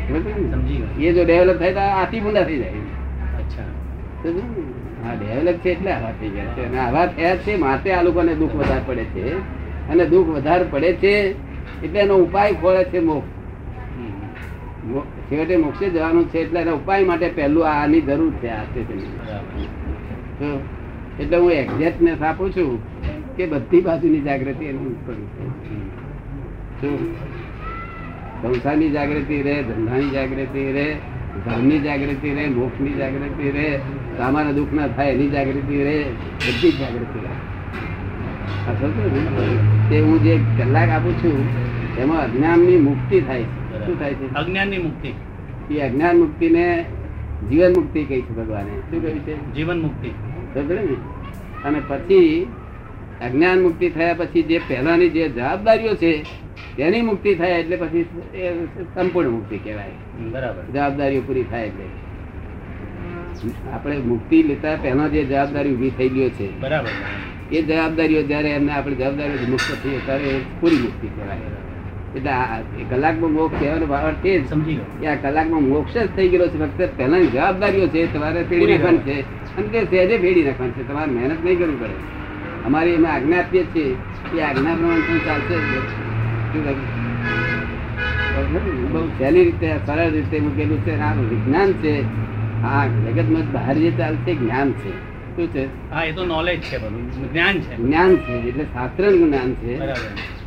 બરોબર 0.09 1.01
એ 1.01 1.13
જો 1.13 1.23
ડેવલપ 1.23 1.57
થાય 1.59 1.73
તો 1.73 1.79
આથી 1.79 2.19
બુંદા 2.19 2.43
થઈ 2.43 2.57
જાય. 2.57 2.71
અચ્છા. 3.39 3.69
હા 5.03 5.13
ડેવલપ 5.13 5.57
છે 5.57 5.69
એટલે 5.69 5.91
આવા 5.91 6.13
થઈ 6.19 6.29
ગયા 6.29 6.55
છે. 6.55 6.65
અને 6.65 6.79
આવા 6.79 7.05
થયા 7.05 7.35
છે 7.35 7.55
માટે 7.55 7.93
આ 7.93 8.01
લોકોને 8.01 8.33
દુઃખ 8.35 8.55
વધારે 8.55 8.81
પડે 8.87 9.03
છે. 9.03 9.37
અને 9.89 10.05
દુઃખ 10.05 10.27
વધારે 10.27 10.65
પડે 10.71 10.93
છે 10.93 11.13
એટલે 11.83 11.99
એનો 11.99 12.15
ઉપાય 12.15 12.53
ખોળે 12.53 12.83
છે 12.83 12.99
મોક્ષ. 12.99 13.31
છેવટે 15.29 15.55
મોક્ષે 15.57 15.89
જવાનું 15.89 16.29
છે 16.29 16.39
એટલે 16.39 16.59
એના 16.61 16.71
ઉપાય 16.71 17.03
માટે 17.03 17.27
પહેલું 17.29 17.67
આની 17.67 18.01
જરૂર 18.01 18.33
છે 18.33 18.49
આ 18.49 18.63
સ્ટેશનની. 18.63 19.82
તો 20.43 21.23
એટલે 21.23 21.37
હું 21.37 21.51
એક્ઝેક્ટનેસ 21.51 22.21
આપું 22.21 22.51
છું 22.51 22.79
કે 23.35 23.45
બધી 23.45 23.81
બાજુની 23.81 24.21
જાગૃતિ 24.21 24.65
એની 24.65 24.77
ઉત્પન્ન 24.77 25.15
છે. 25.15 25.63
સંસારની 28.41 28.89
જાગૃતિ 28.89 29.41
રહે 29.41 29.63
ધંધાની 29.63 30.09
જાગૃતિ 30.09 30.71
રહે 30.71 30.95
ધર્મની 31.45 31.79
જાગૃતિ 31.79 32.33
રહે 32.33 32.47
મોક્ષની 32.47 32.93
જાગૃતિ 32.93 33.51
રહે 33.51 33.79
સામાન્ય 34.17 34.53
દુઃખ 34.53 34.73
ના 34.73 34.87
થાય 34.87 35.11
એની 35.11 35.29
જાગૃતિ 35.29 35.83
રહે 35.83 36.05
બધી 36.47 36.71
જાગૃતિ 36.71 37.25
રહે? 37.25 37.33
તે 39.89 39.99
હું 39.99 40.23
જે 40.23 40.39
કલાક 40.57 40.89
આપું 40.89 41.13
છું 41.13 41.47
એમાં 41.97 42.21
અજ્ઞાનની 42.21 42.77
મુક્તિ 42.77 43.21
થાય. 43.21 43.43
શું 43.85 43.99
થાય 43.99 44.13
છે? 44.13 44.33
અજ્ઞાનની 44.33 44.77
મુક્તિ. 44.77 45.13
એ 45.75 45.79
અજ્ઞાન 45.79 46.17
મુક્તિને 46.17 46.85
જીવન 47.49 47.71
મુક્તિ 47.71 48.03
કહી 48.03 48.21
છે 48.21 48.29
ભગવાને. 48.29 48.69
શું 48.69 49.01
કહ્યું 49.01 49.19
છે? 49.19 49.53
જીવન 49.53 49.81
મુક્તિ. 49.81 50.11
ને 50.61 50.95
અને 51.65 51.81
પછી 51.87 52.47
અજ્ઞાન 53.21 53.61
મુક્તિ 53.61 53.89
થયા 53.89 54.13
પછી 54.13 54.43
જે 54.43 54.57
પહેલાની 54.57 55.09
જે 55.09 55.29
જવાબદારીઓ 55.29 55.95
છે 55.95 56.23
તેની 56.77 57.01
મુક્તિ 57.01 57.35
થાય 57.35 57.51
એટલે 57.51 57.75
પછી 57.75 58.05
સંપૂર્ણ 58.95 59.29
મુક્તિ 59.29 59.57
કહેવાય. 59.57 59.91
બરાબર. 60.31 60.63
જવાબદારીઓ 60.73 61.21
પૂરી 61.21 61.43
થાય 61.43 61.65
એટલે. 61.65 61.85
આપણે 63.73 63.97
મુક્તિ 63.97 64.43
લેતા 64.43 64.75
પહેલા 64.75 65.07
જે 65.07 65.23
જવાબદારી 65.23 65.73
ઊભી 65.73 65.89
થઈ 65.89 66.09
ગયો 66.09 66.29
છે 66.29 66.59
બરાબર. 66.59 66.89
એ 67.51 67.61
જવાબદારીઓ 67.61 68.21
જ્યારે 68.21 68.49
એમને 68.49 68.71
આપણે 68.71 68.95
જવાબદારીઓ 68.95 69.49
મુક્ત 69.49 69.83
થઈએ 69.83 69.99
ત્યારે 70.05 70.39
પૂરી 70.61 70.77
મુક્તિ 70.77 71.07
કહેવાય. 71.07 71.37
એટલે 72.15 72.95
કલાકમાં 72.95 73.31
મોક્ષ 73.31 73.59
કહેવાનો 73.59 73.85
ભાવ 73.85 74.11
તે 74.23 74.43
સમજી 74.49 74.73
ગયો. 74.73 74.85
કે 75.01 75.07
આ 75.07 75.15
કલાકમાં 75.15 75.61
મોક્ષ 75.61 75.97
જ 75.97 76.07
થઈ 76.15 76.27
ગયો 76.27 76.47
છે 76.47 76.59
ફક્ત 76.59 76.97
પહેલાની 76.97 77.27
જવાબદારીઓ 77.27 77.87
છે 77.87 78.13
તમારે 78.13 78.43
પેઢી 78.43 78.77
નાખવાની 78.77 78.97
છે. 78.97 79.42
અને 79.57 79.67
તે 79.67 79.85
સહેજે 79.85 80.17
ભેડી 80.17 80.43
નાખવાનું 80.43 80.73
છે. 80.73 80.87
તમારે 80.87 81.11
મહેનત 81.11 81.45
નહીં 81.45 81.59
કરવી 81.59 81.75
પડે. 81.75 81.93
અમારી 82.65 82.89
એમાં 82.89 83.13
આજ્ઞા 83.13 83.39
આપીએ 83.39 83.63
છીએ 83.63 83.95
એ 84.37 84.41
આજ્ઞા 84.41 84.75
પ્રમાણે 84.75 84.99
પણ 84.99 85.17
ચાલશે? 85.17 85.55
બહુ 88.93 89.07
સહેલી 89.17 89.43
રીતે 89.43 89.77
સરળ 89.85 90.11
રીતે 90.11 90.39
મૂકેલું 90.39 90.77
છે 90.77 90.99
આ 90.99 91.13
વિજ્ઞાન 91.13 91.73
છે. 91.73 92.03
આ 92.63 92.87
જગતમાં 92.87 93.51
બહાર 93.51 93.75
જે 93.75 93.91
ચાલશે 93.91 94.35
જ્ઞાન 94.35 94.71
છે. 94.71 94.89
શું 95.35 95.47
છે? 95.47 95.91
હા 95.91 96.03
એ 96.03 96.11
તો 96.11 96.25
નોલેજ 96.25 96.61
છે 96.61 96.77
બધું. 96.77 97.33
જ્ઞાન 97.33 97.59
છે. 97.59 97.77
જ્ઞાન 97.77 98.15
છે 98.15 98.33
એટલે 98.33 98.63
શાસ્ત્રનું 98.63 99.27
જ્ઞાન 99.27 99.53
છે. 99.53 99.93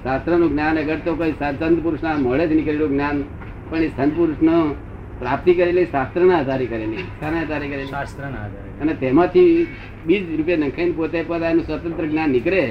શાસ્ત્રનું 0.04 0.50
જ્ઞાન 0.50 0.78
અગર 0.78 0.96
તો 1.04 1.14
કોઈ 1.14 1.32
સંત 1.32 1.82
પુરુષના 1.82 2.16
મોડે 2.16 2.46
જ 2.46 2.52
નીકળેલું 2.52 2.90
જ્ઞાન 2.90 3.22
પણ 3.70 3.78
એ 3.78 3.88
સંત 3.88 4.16
પુરુષનો 4.16 4.74
પ્રાપ્તિ 5.18 5.52
કરેલી 5.54 5.86
શાસ્ત્રના 5.86 6.38
આધારે 6.38 6.66
કરેલી. 6.66 6.96
શાના 7.20 7.40
આધારે 7.40 7.68
કરેલી. 7.68 7.86
શાસ્ત્રના 7.86 8.38
આધારે 8.38 8.80
અને 8.80 8.94
તેમાંથી 8.94 9.66
બીજ 10.06 10.24
રૂપે 10.36 10.56
નખાઈને 10.56 10.92
પોતે 10.92 11.22
પોતાનું 11.22 11.64
સ્વતંત્ર 11.64 12.04
જ્ઞાન 12.06 12.30
નીકળે 12.30 12.62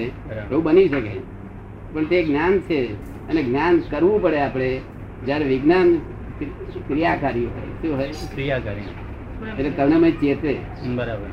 એવું 0.52 0.64
બની 0.64 0.90
શકે. 0.90 1.16
પણ 1.94 2.06
તે 2.06 2.24
જ્ઞાન 2.24 2.60
છે 2.60 2.80
અને 3.30 3.42
જ્ઞાન 3.44 3.80
કરવું 3.90 4.22
પડે 4.22 4.40
આપણે 4.40 4.70
જ્યારે 5.26 5.46
વિજ્ઞાન 5.46 5.88
ક્રિયાકારી 6.88 7.46
હોય. 7.46 7.68
શું 7.82 7.98
હોય? 7.98 8.12
ક્રિયાકારી 8.34 8.88
એટલે 9.58 9.70
તમને 9.70 10.12
ચેતે 10.12 10.54
બરાબર. 10.96 11.30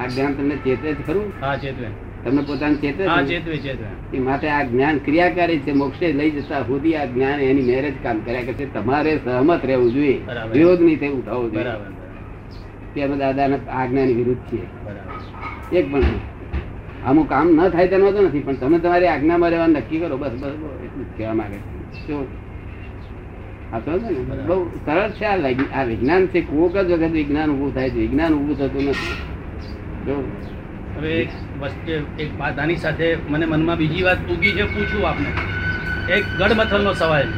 આ 0.00 0.06
જ્ઞાન 0.06 0.32
તમને 0.34 0.56
ચેતે 0.64 0.94
ખરું? 1.06 1.32
હા 1.40 1.56
ચેતવે. 1.56 1.88
તમને 2.24 2.42
પોતાને? 2.42 2.74
ચેતવે 2.74 4.16
એ 4.16 4.20
માટે 4.20 4.48
આ 4.48 4.64
જ્ઞાન 4.64 4.98
ક્રિયાકારી 4.98 5.58
છે 5.58 5.72
મોક્ષે 5.72 6.12
લઈ 6.12 6.30
જતા 6.30 6.62
સુધી 6.62 6.96
આ 6.96 7.04
જ્ઞાન 7.04 7.40
એની 7.40 7.62
મેરેજ 7.62 7.94
કામ 8.02 8.18
કર્યા 8.18 8.42
કરશે. 8.42 8.64
તમારે 8.64 9.20
સહમત 9.24 9.60
રહેવું 9.64 9.92
જોઈએ. 9.92 10.20
વિરોધ 10.52 10.80
નહીં 10.80 10.98
થવું 11.00 11.26
થવો 11.26 11.48
જોઈએ. 11.48 11.64
તે 12.94 13.02
અમે 13.02 13.16
દાદાના 13.16 13.56
આજ્ઞાની 13.72 14.14
વિરુદ્ધ 14.14 14.40
છીએ. 14.52 14.66
એક 15.78 15.92
પણ 15.92 16.02
અમુક 17.06 17.28
કામ 17.28 17.48
ન 17.48 17.68
થાય 17.68 17.88
તેનો 17.88 18.12
તો 18.12 18.22
નથી 18.22 18.40
પણ 18.40 18.54
તમે 18.54 18.78
તમારી 18.78 19.06
આજ્ઞામાં 19.06 19.50
રહેવાનું 19.50 19.76
નક્કી 19.76 19.98
કરો 19.98 20.16
બસ 20.16 20.30
બસ 20.30 20.48
એટલું 20.48 21.14
જ 21.14 21.18
કહેવા 21.18 21.34
માંગે 21.34 21.56
છે. 21.56 22.06
શું 22.06 22.26
આ 23.72 23.78
ને 23.78 24.42
બહુ 24.46 24.70
સરળ 24.86 25.10
છે 25.10 25.24
આ 25.24 25.36
આ 25.80 25.82
વિજ્ઞાન 25.82 26.26
છે. 26.26 26.40
કોક 26.40 26.76
જ 26.76 26.90
વખત 26.92 27.10
વિજ્ઞાન 27.10 27.50
ઊભું 27.50 27.74
થાય 27.74 27.90
છે. 27.90 27.94
વિજ્ઞાન 27.94 28.34
ઊભું 28.34 28.58
થતું 28.58 28.82
નથી. 28.84 29.12
જો 30.06 30.32
હવે 31.00 31.12
એક 31.20 31.30
વસ્તુ 31.60 31.94
એક 32.22 32.32
વાત 32.40 32.58
આની 32.58 32.80
સાથે 32.80 33.06
મને 33.28 33.46
મનમાં 33.46 33.78
બીજી 33.82 34.02
વાત 34.02 34.26
ઉગી 34.32 34.52
છે 34.56 34.64
પૂછું 34.72 35.06
આપને. 35.08 35.30
એક 36.16 36.24
ગડમથલનો 36.38 36.92
સવાલ 36.94 37.30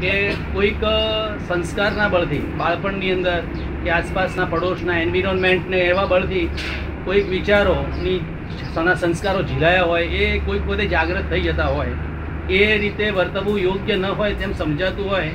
કે 0.00 0.14
કોઈક 0.54 0.82
સંસ્કારના 1.48 2.08
બળથી 2.08 2.40
બાળપણની 2.58 3.12
અંદર 3.12 3.36
કે 3.84 3.90
આસપાસના 3.90 4.48
પડોશના 4.54 4.98
એન્વિરોન્મેન્ટને 5.04 5.78
એવા 5.84 6.06
બળથી 6.06 6.46
કોઈક 7.04 7.30
વિચારોની 7.30 8.18
સના 8.74 8.94
સંસ્કારો 8.94 9.42
ઝીલાયા 9.42 9.86
હોય 9.92 10.06
એ 10.22 10.40
કોઈક 10.46 10.66
પોતે 10.66 10.84
જાગૃત 10.94 11.30
થઈ 11.30 11.40
જતા 11.40 11.68
હોય 11.68 11.94
એ 12.58 12.60
રીતે 12.82 13.06
વર્તવું 13.10 13.62
યોગ્ય 13.66 13.96
ન 13.96 14.04
હોય 14.18 14.34
તેમ 14.42 14.52
સમજાતું 14.54 15.14
હોય 15.14 15.32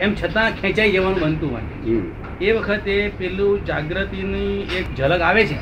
એમ 0.00 0.14
છતાં 0.14 0.60
ખેંચાઈ 0.60 0.92
જવાનું 0.92 1.20
બનતું 1.20 1.50
હોય. 1.54 1.66
એ 2.40 2.52
વખતે 2.52 2.94
પેલું 3.18 3.64
જાગૃતિની 3.64 4.54
એક 4.78 4.86
ઝલક 4.98 5.20
આવે 5.30 5.42
છે? 5.46 5.58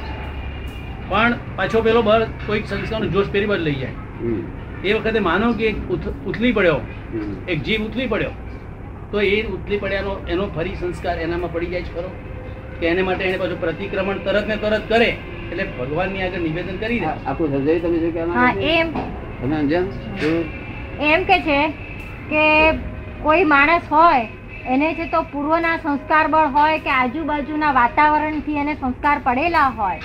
પણ 1.13 1.35
પાછો 1.57 1.83
પેલો 1.83 2.03
બળ 2.03 2.23
કોઈક 2.23 2.67
સંસ્થાનો 2.67 3.07
જોશ 3.07 3.29
પેરી 3.31 3.47
બળ 3.47 3.57
લઈ 3.57 3.75
જાય. 3.75 3.91
એ 4.85 4.93
વખતે 4.93 5.19
માનો 5.19 5.53
કે 5.53 5.73
ઉથલી 6.27 6.53
પડ્યો. 6.53 6.81
એક 7.49 7.63
જીવ 7.63 7.81
ઉથલી 7.81 8.07
પડ્યો. 8.07 8.31
તો 9.11 9.21
એ 9.21 9.43
ઉથલી 9.43 9.77
પડ્યાનો 9.77 10.27
એનો 10.29 10.47
ફરી 10.47 10.75
સંસ્કાર 10.75 11.19
એનામાં 11.19 11.53
પડી 11.53 11.67
જાય 11.67 11.83
છે 11.83 11.95
ખરો? 11.95 12.11
કે 12.81 12.87
એને 12.87 13.03
માટે 13.03 13.25
એને 13.25 13.39
પાછું 13.39 13.61
પ્રતિક્રમણ 13.61 14.15
તરત 14.15 14.49
ને 14.49 14.57
તરત 14.57 14.89
કરે 14.89 15.17
એટલે 15.53 15.65
ભગવાનની 15.81 16.23
આગળ 16.23 16.39
નિવેદન 16.39 16.77
કરી 16.77 17.01
દે. 17.01 17.07
આ- 17.07 17.17
આખું 17.27 17.49
સમજાયું 17.49 17.83
તમે 17.83 17.99
શું 17.99 18.13
કહેવા? 18.13 18.55
એમ. 18.61 18.93
તમે 18.93 19.57
અંજન 19.57 19.87
એમ 21.01 21.25
કે 21.25 21.41
છે 21.41 21.69
કે 22.31 22.73
કોઈ 23.23 23.45
માણસ 23.45 23.83
હોય 23.93 24.29
એને 24.67 24.95
છે 24.95 25.07
તો 25.07 25.23
પૂર્વના 25.23 25.77
સંસ્કાર 25.77 26.27
બળ 26.27 26.47
હોય 26.47 26.79
કે 26.79 26.91
આજુબાજુના 26.91 27.73
વાતાવરણથી 27.73 28.53
એને 28.57 28.75
સંસ્કાર 28.75 29.21
પડેલા 29.25 29.69
હોય 29.69 30.01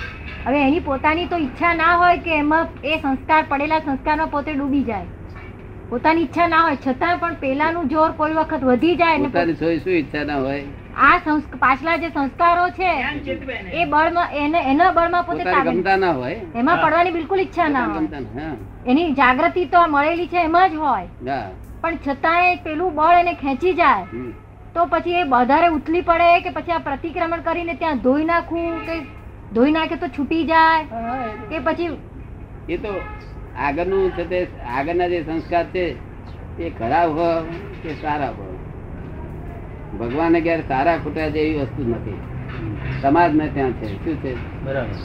હવે 0.46 0.62
એની 0.62 0.80
પોતાની 0.80 1.26
તો 1.26 1.36
ઈચ્છા 1.36 1.74
ના 1.74 1.96
હોય 1.96 2.16
કે 2.18 2.34
એમાં 2.38 2.66
એ 2.84 2.96
સંસ્કાર 2.96 3.44
પડેલા 3.48 3.78
સંસ્કારમાં 3.78 4.28
પોતે 4.28 4.52
ડૂબી 4.52 4.82
જાય. 4.82 5.06
પોતાની 5.88 6.22
ઈચ્છા 6.22 6.46
ના 6.48 6.62
હોય 6.62 6.76
છતાં 6.86 7.18
પણ 7.18 7.34
પેલાનું 7.34 7.88
જોર 7.88 8.10
કોઈ 8.12 8.32
વખત 8.32 8.64
વધી 8.64 8.96
જાય 8.96 9.18
ને 9.18 9.24
પોતાની 9.24 9.54
સોય 9.54 9.78
શું 9.78 9.92
ઈચ્છા 9.92 10.24
ના 10.24 10.36
હોય? 10.36 10.62
આ 10.96 11.18
સંસ્ક- 11.18 11.56
પાછલા 11.56 11.96
જે 11.96 12.08
સંસ્કારો 12.08 12.68
છે. 12.68 12.92
એ 13.72 13.84
બળમાં 13.84 14.28
એને 14.32 14.58
એના 14.70 14.90
બળમાં 14.92 15.24
પોતે 15.24 15.44
ગમતા 15.64 15.96
ના 15.96 16.10
હોય? 16.10 16.40
એમાં 16.54 16.78
પડવાની 16.82 17.10
બિલકુલ 17.10 17.40
ઈચ્છા 17.40 17.68
ના 17.68 17.84
હોય. 17.84 18.08
એની 18.86 19.12
જાગૃતિ 19.12 19.64
તો 19.64 19.86
મળેલી 19.86 20.26
છે 20.26 20.36
એમાં 20.36 20.70
જ 20.70 20.74
હોય. 20.74 21.06
પણ 21.80 21.96
છતાંય 22.08 22.56
પેલું 22.56 22.94
બળ 22.94 23.14
એને 23.14 23.34
ખેંચી 23.34 23.74
જાય. 23.74 24.04
તો 24.74 24.86
પછી 24.86 25.10
એ 25.10 25.22
વધારે 25.22 25.68
ઉથલી 25.68 26.00
પડે 26.00 26.40
કે 26.40 26.50
પછી 26.50 26.72
આ 26.72 26.78
પ્રતિક્રમણ 26.78 27.40
કરીને 27.40 27.74
ત્યાં 27.74 27.98
ધોઈ 27.98 28.24
નાખવું 28.24 28.86
કે 28.86 29.17
ધોઈ 29.54 29.72
નાખે 29.72 29.96
તો 29.96 30.08
છૂટી 30.08 30.44
જાય. 30.44 30.84
કે 31.50 31.58
પછી 31.58 31.96
એ 32.68 32.76
તો 32.76 32.92
આગળનું 33.56 34.10
છે 34.10 34.24
તે 34.24 34.38
આગળના 34.68 35.08
જે 35.08 35.22
સંસ્કાર 35.22 35.64
છે 35.64 35.84
એ 36.58 36.70
ખરાબ 36.70 37.10
હોય 37.10 37.42
કે 37.82 37.90
સારા 38.02 38.32
હોય? 38.38 38.58
ભગવાને 39.98 40.40
ઘેર 40.40 40.60
સારા 40.68 40.98
ખોટા 40.98 41.28
જેવી 41.28 41.58
વસ્તુ 41.58 41.82
નથી. 41.82 42.18
સમાજ 43.02 43.34
ને 43.34 43.48
ત્યાં 43.48 43.72
છે. 43.72 43.86
શું 44.04 44.22
છે? 44.22 44.32
બરાબર. 44.64 44.96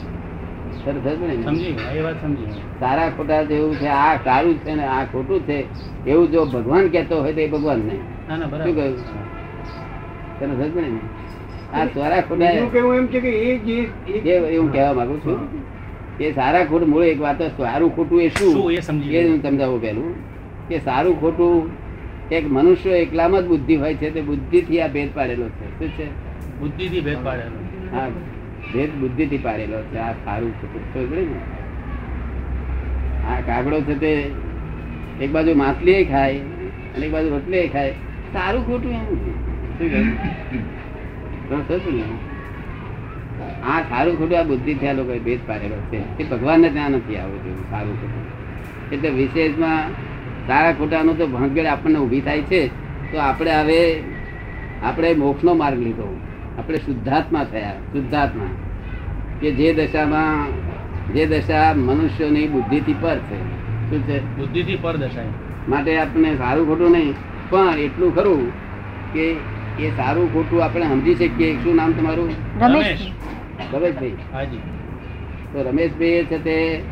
સારા 2.80 3.10
ખોટા 3.10 3.42
જેવું 3.42 3.76
છે 3.76 3.88
આ 3.88 4.18
સારું 4.24 4.58
છે 4.58 4.74
ને 4.74 4.84
આ 4.86 5.04
ખોટું 5.06 5.46
છે 5.46 5.66
એવું 6.06 6.30
જો 6.30 6.46
ભગવાન 6.46 6.90
કહેતો 6.90 7.20
હોય 7.20 7.34
તો 7.34 7.40
એ 7.40 7.48
ભગવાન 7.48 7.78
નહીં 7.78 8.02
ના 8.28 8.36
ના 8.36 8.48
શું 8.48 8.50
બરાબર. 8.50 8.74
કહ્યું? 8.74 8.96
તને 10.38 10.54
સમજ 10.54 10.76
ને? 10.76 11.23
આ 11.74 11.86
સારા 11.94 12.22
ખોટા 12.22 12.50
એમ 12.52 13.06
છે 13.08 13.20
કે 13.20 13.30
એ 13.42 13.52
જે 13.64 13.78
એ 14.08 14.18
કહેવા 14.72 14.94
માંગુ 14.94 15.16
છું 15.20 15.38
કે 16.18 16.32
સારા 16.32 16.66
ખોટ 16.66 16.84
મૂળ 16.86 17.04
એક 17.04 17.18
વાત 17.20 17.40
સારું 17.56 17.90
ખોટું 17.96 18.20
એ 18.20 18.28
શું? 18.30 18.52
શું 18.52 19.12
એ 19.12 19.22
હું 19.22 19.40
સમજાવું 19.42 19.80
પેલું 19.80 20.12
કે 20.68 20.76
સારું 20.80 21.16
ખોટું 21.20 21.70
એક 22.30 22.44
મનુષ્ય 22.48 22.92
એકલામાં 22.98 23.42
જ 23.42 23.46
બુદ્ધિ 23.46 23.74
હોય 23.76 23.94
છે 23.94 24.10
તે 24.10 24.20
બુદ્ધિથી 24.22 24.80
આ 24.80 24.88
ભેદ 24.88 25.10
પાડેલો 25.14 25.46
છે. 25.48 25.66
શું 25.78 25.90
છે? 25.96 26.06
બુદ્ધિથી 26.60 27.00
ભેદ 27.00 27.18
પાડેલો. 27.24 27.58
હા 27.92 28.08
ભેદ 28.72 28.90
બુદ્ધિથી 29.00 29.38
પાડેલો 29.38 29.78
છે 29.90 29.98
આ 29.98 30.14
સારું 30.24 30.52
ખોટું. 30.60 30.82
ને 31.10 31.24
આ 33.28 33.40
કાગડો 33.42 33.78
છે 33.82 33.94
તે 33.98 34.12
એક 35.20 35.30
બાજુ 35.30 35.52
માછલી 35.54 36.04
ખાય 36.04 36.40
અને 36.94 37.04
એક 37.06 37.12
બાજુ 37.12 37.28
રોટલી 37.30 37.68
ખાય. 37.68 37.94
સારું 38.32 38.62
ખોટું 38.66 38.92
એમ. 38.92 39.06
શું 39.78 39.88
આ 43.66 43.80
સારું 43.80 44.18
ખોટું 44.18 44.38
આ 44.38 44.42
બુદ્ધિ 44.42 44.74
થયા 44.74 44.92
લોકો 44.92 45.18
ભેદ 45.18 45.38
પાડેલો 45.46 45.76
છે. 45.76 46.18
તે 46.18 46.24
ભગવાનને 46.24 46.68
ત્યાં 46.68 46.90
નથી 46.90 47.16
આવતું 47.16 47.70
સારું 47.70 48.00
ખોટું 48.00 48.92
એટલે 48.92 49.08
વિશેષમાં 49.08 49.90
સારા 50.46 50.72
ખોટાનું 50.72 51.18
તો 51.18 51.26
ભણગેડ 51.26 51.66
આપણને 51.66 51.98
ઊભી 51.98 52.20
થાય 52.20 52.42
છે. 52.42 52.68
તો 53.12 53.18
આપણે 53.18 53.50
હવે 53.50 54.02
આપણે 54.82 55.14
મોક્ષનો 55.14 55.54
માર્ગ 55.54 55.78
લીધો. 55.78 56.20
આપણે 56.58 56.78
શુદ્ધાત્મા 56.78 57.44
થયા 57.44 57.72
શુદ્ધાત્મા. 57.72 58.46
કે 59.40 59.50
જે 59.50 59.74
દશામાં 59.74 60.46
જે 61.12 61.26
દશા 61.26 61.74
મનુષ્યની 61.76 62.48
બુદ્ધિથી 62.48 62.94
પર 63.00 63.16
છે. 63.16 63.38
શું 63.90 64.02
છે? 64.02 64.36
બુદ્ધિથી 64.36 64.78
પર 64.82 64.96
દશા 64.96 65.22
માટે 65.68 65.98
આપણે 65.98 66.34
સારું 66.34 66.66
ખોટું 66.66 66.90
નહીં 66.90 67.14
પણ 67.50 67.78
એટલું 67.78 68.14
ખરું 68.14 68.52
કે 69.12 69.53
એ 69.78 69.90
સારું 69.90 70.32
ખોટું 70.32 70.64
આપણે 70.64 70.86
સમજી 70.86 71.14
શકીએ. 71.14 71.56
શું 71.56 71.76
નામ 71.76 71.92
તમારું? 71.92 72.30
રમેશ 72.60 73.10
રમેશભાઈ. 73.72 74.12
હાજી. 74.32 74.56
તો 75.52 75.62
રમેશભાઈ 75.62 76.24
છે 76.24 76.38
તે 76.44 76.82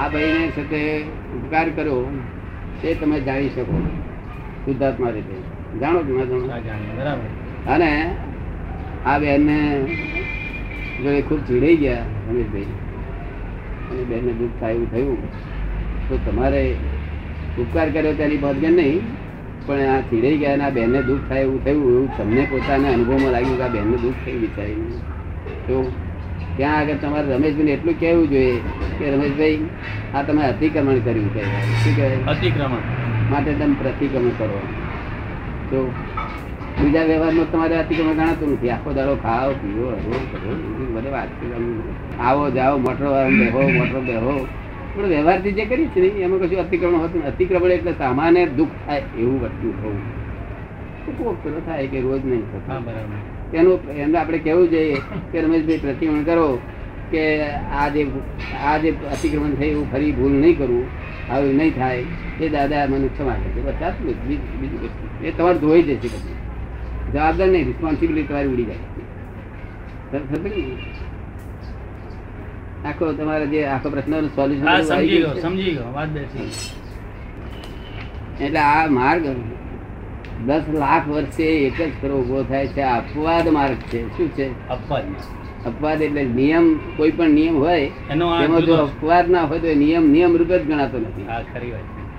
આ 0.00 0.08
ભાઈને 0.08 0.46
છે 0.46 0.70
તે 0.70 1.02
ઉપકાર 1.36 1.68
કર્યો. 1.68 2.06
તે 2.82 2.94
તમે 2.94 3.20
જાણી 3.20 3.48
શકો 3.48 3.76
શુદ્ધાત્મા 4.64 5.10
રીતે. 5.10 5.36
જાણો 5.80 5.98
કે 5.98 6.12
ના 6.12 6.58
જાણો? 6.58 6.96
બરાબર. 6.96 7.72
અને 7.72 8.16
આ 9.06 9.18
બેનને 9.18 9.58
જો 11.02 11.10
એ 11.10 11.22
ખૂબ 11.22 11.40
ચીડાઈ 11.40 11.76
ગયા 11.76 12.04
રમેશભાઈ 12.30 12.66
અને 13.90 14.02
બેનને 14.02 14.32
દુઃખ 14.32 14.60
થાય 14.60 14.72
એવું 14.72 14.90
થયું 14.90 15.18
તો 16.08 16.30
તમારે 16.30 16.74
ઉપકાર 17.58 17.88
કર્યો 17.90 18.12
તેની 18.12 18.36
બાદગર 18.36 18.70
નહીં. 18.70 19.23
પણ 19.66 19.80
આ 19.80 20.00
ચીડાઈ 20.00 20.36
ગયા 20.36 20.52
અને 20.52 20.64
આ 20.64 20.70
બેનને 20.70 21.02
દુઃખ 21.02 21.20
થાય 21.28 21.40
એવું 21.40 21.64
થયું 21.64 21.82
એવું 21.82 22.16
તમને 22.16 22.46
પોતાના 22.50 22.92
અનુભવમાં 22.92 23.30
લાગ્યું 23.30 23.56
કે 23.56 23.62
આ 23.62 23.68
બેનને 23.68 23.96
દુઃખ 23.96 24.14
થયું 24.24 24.40
વિચારીને 24.40 24.96
તો 25.68 25.92
ત્યાં 26.56 26.78
આગળ 26.78 26.94
તમારે 27.02 27.34
રમેશભાઈને 27.34 27.72
એટલું 27.72 28.00
કહેવું 28.00 28.30
જોઈએ 28.30 28.58
કે 28.98 29.10
રમેશભાઈ 29.10 29.58
આ 30.14 30.22
તમે 30.22 30.42
અતિક્રમણ 30.42 30.98
કર્યું 30.98 31.28
છે. 31.34 31.42
શું 31.44 31.96
કહેવાય? 31.96 32.16
અતિક્રમણ. 32.26 32.82
માટે 33.30 33.52
તમે 33.52 33.74
પ્રતિક્રમણ 33.82 34.28
કરો. 34.38 34.60
તો 35.70 35.92
બીજા 36.82 37.02
વ્યવહારમાં 37.02 37.52
તમારે 37.52 37.76
અતિક્રમણ 37.76 38.12
ગણાતું 38.12 38.52
નથી. 38.52 38.70
આખો 38.70 38.92
દાડો 38.92 39.14
ખાઓ 39.14 39.52
પીવો 39.52 39.86
હરો 39.88 40.20
કરો 40.32 40.52
બધી 40.94 41.10
વાત 41.10 41.28
આવો 42.20 42.50
જાઓ 42.50 42.78
મોટરો 42.78 43.10
બેહો 43.38 43.68
મોટરો 43.68 44.00
બેહો. 44.00 44.46
પણ 44.94 45.08
વ્યવહારથી 45.08 45.52
જે 45.52 45.64
કરી 45.66 45.88
છે 45.94 46.00
ને 46.00 46.08
એમાં 46.24 46.40
કશું 46.40 46.60
અતિક્રમણ 46.60 47.00
હોતું 47.00 47.22
અતિક્રમણ 47.26 47.70
એટલે 47.70 47.92
સામાન્ય 47.92 48.46
દુઃખ 48.58 48.76
થાય 48.86 49.02
એવું 49.18 49.38
વસ્તુ 49.40 49.68
થવું 49.80 49.98
કોક 51.18 51.36
પેલો 51.42 51.60
થાય 51.66 51.86
કે 51.86 52.00
રોજ 52.00 52.22
નહીં 52.24 52.42
થતું. 52.42 52.84
બરાબર. 52.84 53.18
એનું 53.52 53.78
એમને 53.96 54.18
આપણે 54.18 54.38
કહેવું 54.38 54.70
જોઈએ 54.70 54.98
કે 55.32 55.36
રમેશભાઈ 55.40 55.78
પ્રતિક્રમણ 55.78 56.24
કરો 56.24 56.46
કે 57.10 57.24
આ 57.72 57.88
જે 57.88 58.02
આ 58.64 58.78
જે 58.78 58.90
અતિક્રમણ 59.12 59.56
થયું 59.56 59.72
એવું 59.72 59.86
ફરી 59.90 60.12
ભૂલ 60.12 60.32
નહીં 60.32 60.56
કરવું 60.56 60.86
આવું 61.30 61.56
નહીં 61.56 61.74
થાય 61.74 62.02
એ 62.40 62.48
દાદા 62.48 62.86
મને 62.86 63.08
ક્ષમા 63.08 63.38
કરશે 63.42 63.60
બસ 63.60 63.82
આટલું 63.82 64.16
બીજું 64.28 64.56
બીજું 64.60 64.80
કશું 64.84 65.26
એ 65.26 65.32
તમારે 65.32 65.58
ધોઈ 65.58 65.82
જશે 65.82 65.96
કશું 66.04 66.36
જવાબદાર 67.12 67.48
નહીં 67.48 67.66
રિસ્પોન્સિબિલિટી 67.66 68.28
તમારી 68.28 68.52
ઉડી 68.52 68.66
જાય? 68.66 68.82
આખો 72.84 73.12
તમારે 73.12 73.46
જે 73.46 73.66
આખો 73.66 73.90
પ્રશ્ન 73.90 74.28
સોલ્યુશન 74.28 74.82
સમજી 74.82 75.18
ગયો 75.18 75.34
સમજી 75.34 75.70
ગયો 75.70 75.92
વાત 75.92 76.08
બેસી 76.08 76.50
એટલે 78.44 78.58
આ 78.58 78.86
માર્ગ 78.86 79.24
દસ 80.46 80.64
લાખ 80.72 81.08
વર્ષે 81.08 81.42
એક 81.42 81.78
જ 81.78 81.90
ખરો 82.02 82.18
ઊભો 82.18 82.42
થાય 82.42 82.66
છે 82.66 82.82
અપવાદ 82.82 83.48
માર્ગ 83.48 83.76
છે. 83.76 84.16
શું 84.16 84.28
છે? 84.28 84.68
અપવાદ 84.68 85.04
અપવાદ 85.66 86.02
એટલે 86.02 86.24
નિયમ 86.24 86.80
કોઈ 86.96 87.10
પણ 87.10 87.30
નિયમ 87.30 87.56
હોય 87.56 87.90
એનો 88.10 88.60
જો 88.60 88.74
અપવાદ 88.74 89.30
ના 89.30 89.44
હોય 89.44 89.58
તો 89.58 89.74
નિયમ 89.74 90.10
નિયમ 90.10 90.36
રૂપે 90.36 90.58
જ 90.58 90.62
ગણાતો 90.66 90.98
નથી. 90.98 91.26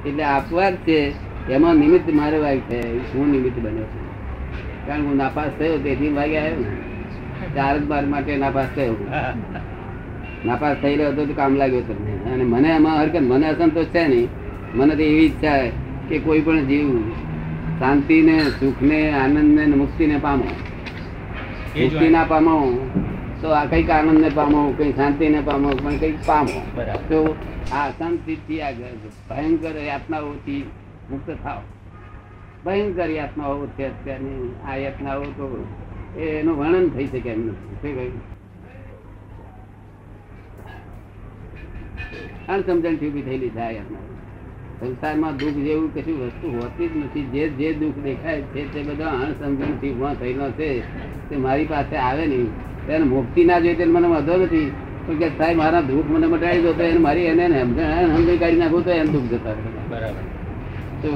એટલે 0.06 0.24
અપવાદ 0.24 0.76
છે 0.76 1.14
એમાં 1.50 1.76
નિમિત્ત 1.76 2.14
મારે 2.14 2.38
વાગ 2.40 2.60
છે 2.60 2.80
હું 3.14 3.32
નિમિત્ત 3.32 3.58
બન્યો 3.60 3.84
છું. 3.84 4.06
કારણ 4.88 5.02
કે 5.02 5.08
હું 5.08 5.18
નાપાસ 5.18 5.52
થયો 5.60 5.78
તેથી 5.78 6.10
વાગે 6.10 6.38
આવ્યો 6.38 6.60
ને. 6.60 6.68
ચાર 7.56 7.78
જ 7.80 7.84
બાર 7.84 8.06
માટે 8.06 8.38
નાપાસ 8.38 8.66
થયો. 8.76 8.96
નાપાસ 10.48 10.78
થઈ 10.82 10.96
રહ્યો 10.98 11.12
હતો 11.14 11.26
તો 11.30 11.34
કામ 11.40 11.56
લાગ્યો 11.62 11.84
તમને 11.90 12.14
અને 12.34 12.44
મને 12.44 12.70
એમાં 12.78 12.98
હરકત 13.00 13.26
મને 13.32 13.46
અસંતોષ 13.52 13.90
છે 13.96 14.04
નહીં. 14.12 14.30
મને 14.78 14.94
તો 14.96 15.04
એવી 15.04 15.26
ઈચ્છા 15.26 15.58
છે 15.62 15.72
કે 16.10 16.20
કોઈ 16.26 16.42
પણ 16.46 16.68
જીવ 16.70 16.88
શાંતિને 17.80 18.36
સુખને 18.60 19.00
આનંદને 19.22 19.62
અને 19.64 19.76
મુક્તિને 19.76 20.18
પામો. 20.26 20.48
મુક્તિ 21.76 22.08
ના 22.16 22.26
પામો 22.32 22.56
તો 23.42 23.48
આ 23.60 23.66
કંઈક 23.72 23.90
આનંદને 23.90 24.30
પામો 24.38 24.60
કઈ 24.78 24.94
શાંતિને 25.00 25.40
પામો 25.48 25.70
પણ 25.84 25.98
કંઈક 26.02 26.18
પામો. 26.28 26.60
તો 27.10 27.20
આ 27.72 27.86
અશાંતિથી 27.90 28.62
આ 28.62 28.74
ભયંકર 29.30 29.76
યાતનાઓથી 29.88 30.64
મુક્ત 31.10 31.30
થાવ 31.44 31.62
ભયંકર 32.66 33.10
યાતનાઓ 33.18 33.68
છે 33.78 33.88
અત્યારની. 33.88 34.54
આ 34.68 34.78
યાતનાઓ 34.86 35.26
તો 35.38 35.46
એનું 36.20 36.56
વર્ણન 36.60 36.88
થઈ 36.96 37.08
શકે 37.12 37.30
એમ 37.30 37.42
નથી. 37.48 37.76
શું 37.82 37.94
કહ્યું? 37.98 38.35
અણસમજણથી 42.48 43.08
ઊભી 43.10 43.22
થયેલી 43.22 43.50
થાય 43.50 43.82
સંસારમાં 44.80 45.34
દુઃખ 45.40 45.60
જેવું 45.66 45.90
કશું 45.94 46.18
વસ્તુ 46.22 46.48
હોતી 46.58 46.88
જ 46.90 46.94
નથી. 46.98 47.26
જે 47.34 47.44
જે 47.60 47.68
દુઃખ 47.74 48.00
દેખાય 48.04 48.42
છે 48.52 48.62
તે 48.74 48.80
બધા 48.88 49.14
અણસમજણથી 49.24 49.92
ઊભા 49.92 50.14
થયેલો 50.14 50.48
છે. 50.58 50.70
તે 51.30 51.36
મારી 51.38 51.66
પાસે 51.66 51.96
આવે 51.98 52.24
નહીં. 52.28 52.50
તેને 52.88 53.06
મુક્તિ 53.06 53.42
ના 53.46 53.60
જોઈએ 53.60 53.76
તેને 53.76 53.92
મને 53.92 54.08
વધો 54.08 54.36
નથી. 54.38 54.68
પણ 55.08 55.18
કે 55.18 55.28
સાહેબ 55.38 55.58
મારા 55.58 55.82
દુઃખ 55.82 56.10
મને 56.10 56.28
મટાડી 56.28 56.62
દો 56.62 56.72
તો 56.74 56.84
એને 56.84 57.00
મારી 57.00 57.26
એને 57.26 57.46
સમજણ 57.62 58.38
કાઢી 58.38 58.62
નાખું 58.62 58.86
તો 58.86 58.92
એમ 58.92 59.08
દુઃખ 59.08 59.28
જતા 59.32 59.56
બરાબર. 59.90 60.24
તો 61.02 61.10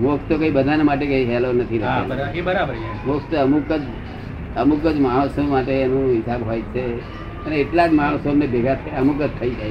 મોક્ષ 0.00 0.24
તો 0.28 0.34
કઈ 0.38 0.50
બધાને 0.50 0.82
માટે 0.82 1.06
કઈ 1.06 1.24
હેલો 1.24 1.48
નથી 1.52 1.80
મોક્ષ 3.06 3.24
તો 3.30 3.36
અમુક 3.44 3.72
જ 3.72 3.84
અમુક 4.56 4.84
જ 4.86 4.96
માણસો 5.00 5.42
માટે 5.42 5.72
એનું 5.84 6.04
હિસાબ 6.10 6.42
હોય 6.42 6.62
છે. 6.74 6.84
અને 7.48 7.56
એટલા 7.56 7.86
જ 7.86 7.92
માણસો 7.92 8.30
અમને 8.30 8.46
ભેગા 8.46 8.74
થયા 8.74 8.98
અમુક 9.00 9.22
જ 9.22 9.28
થઈ 9.40 9.50
જાય. 9.50 9.70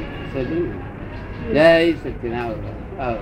જય 1.54 1.94
સચિન 1.94 2.34
આવો. 2.34 2.56
આવો 3.00 3.18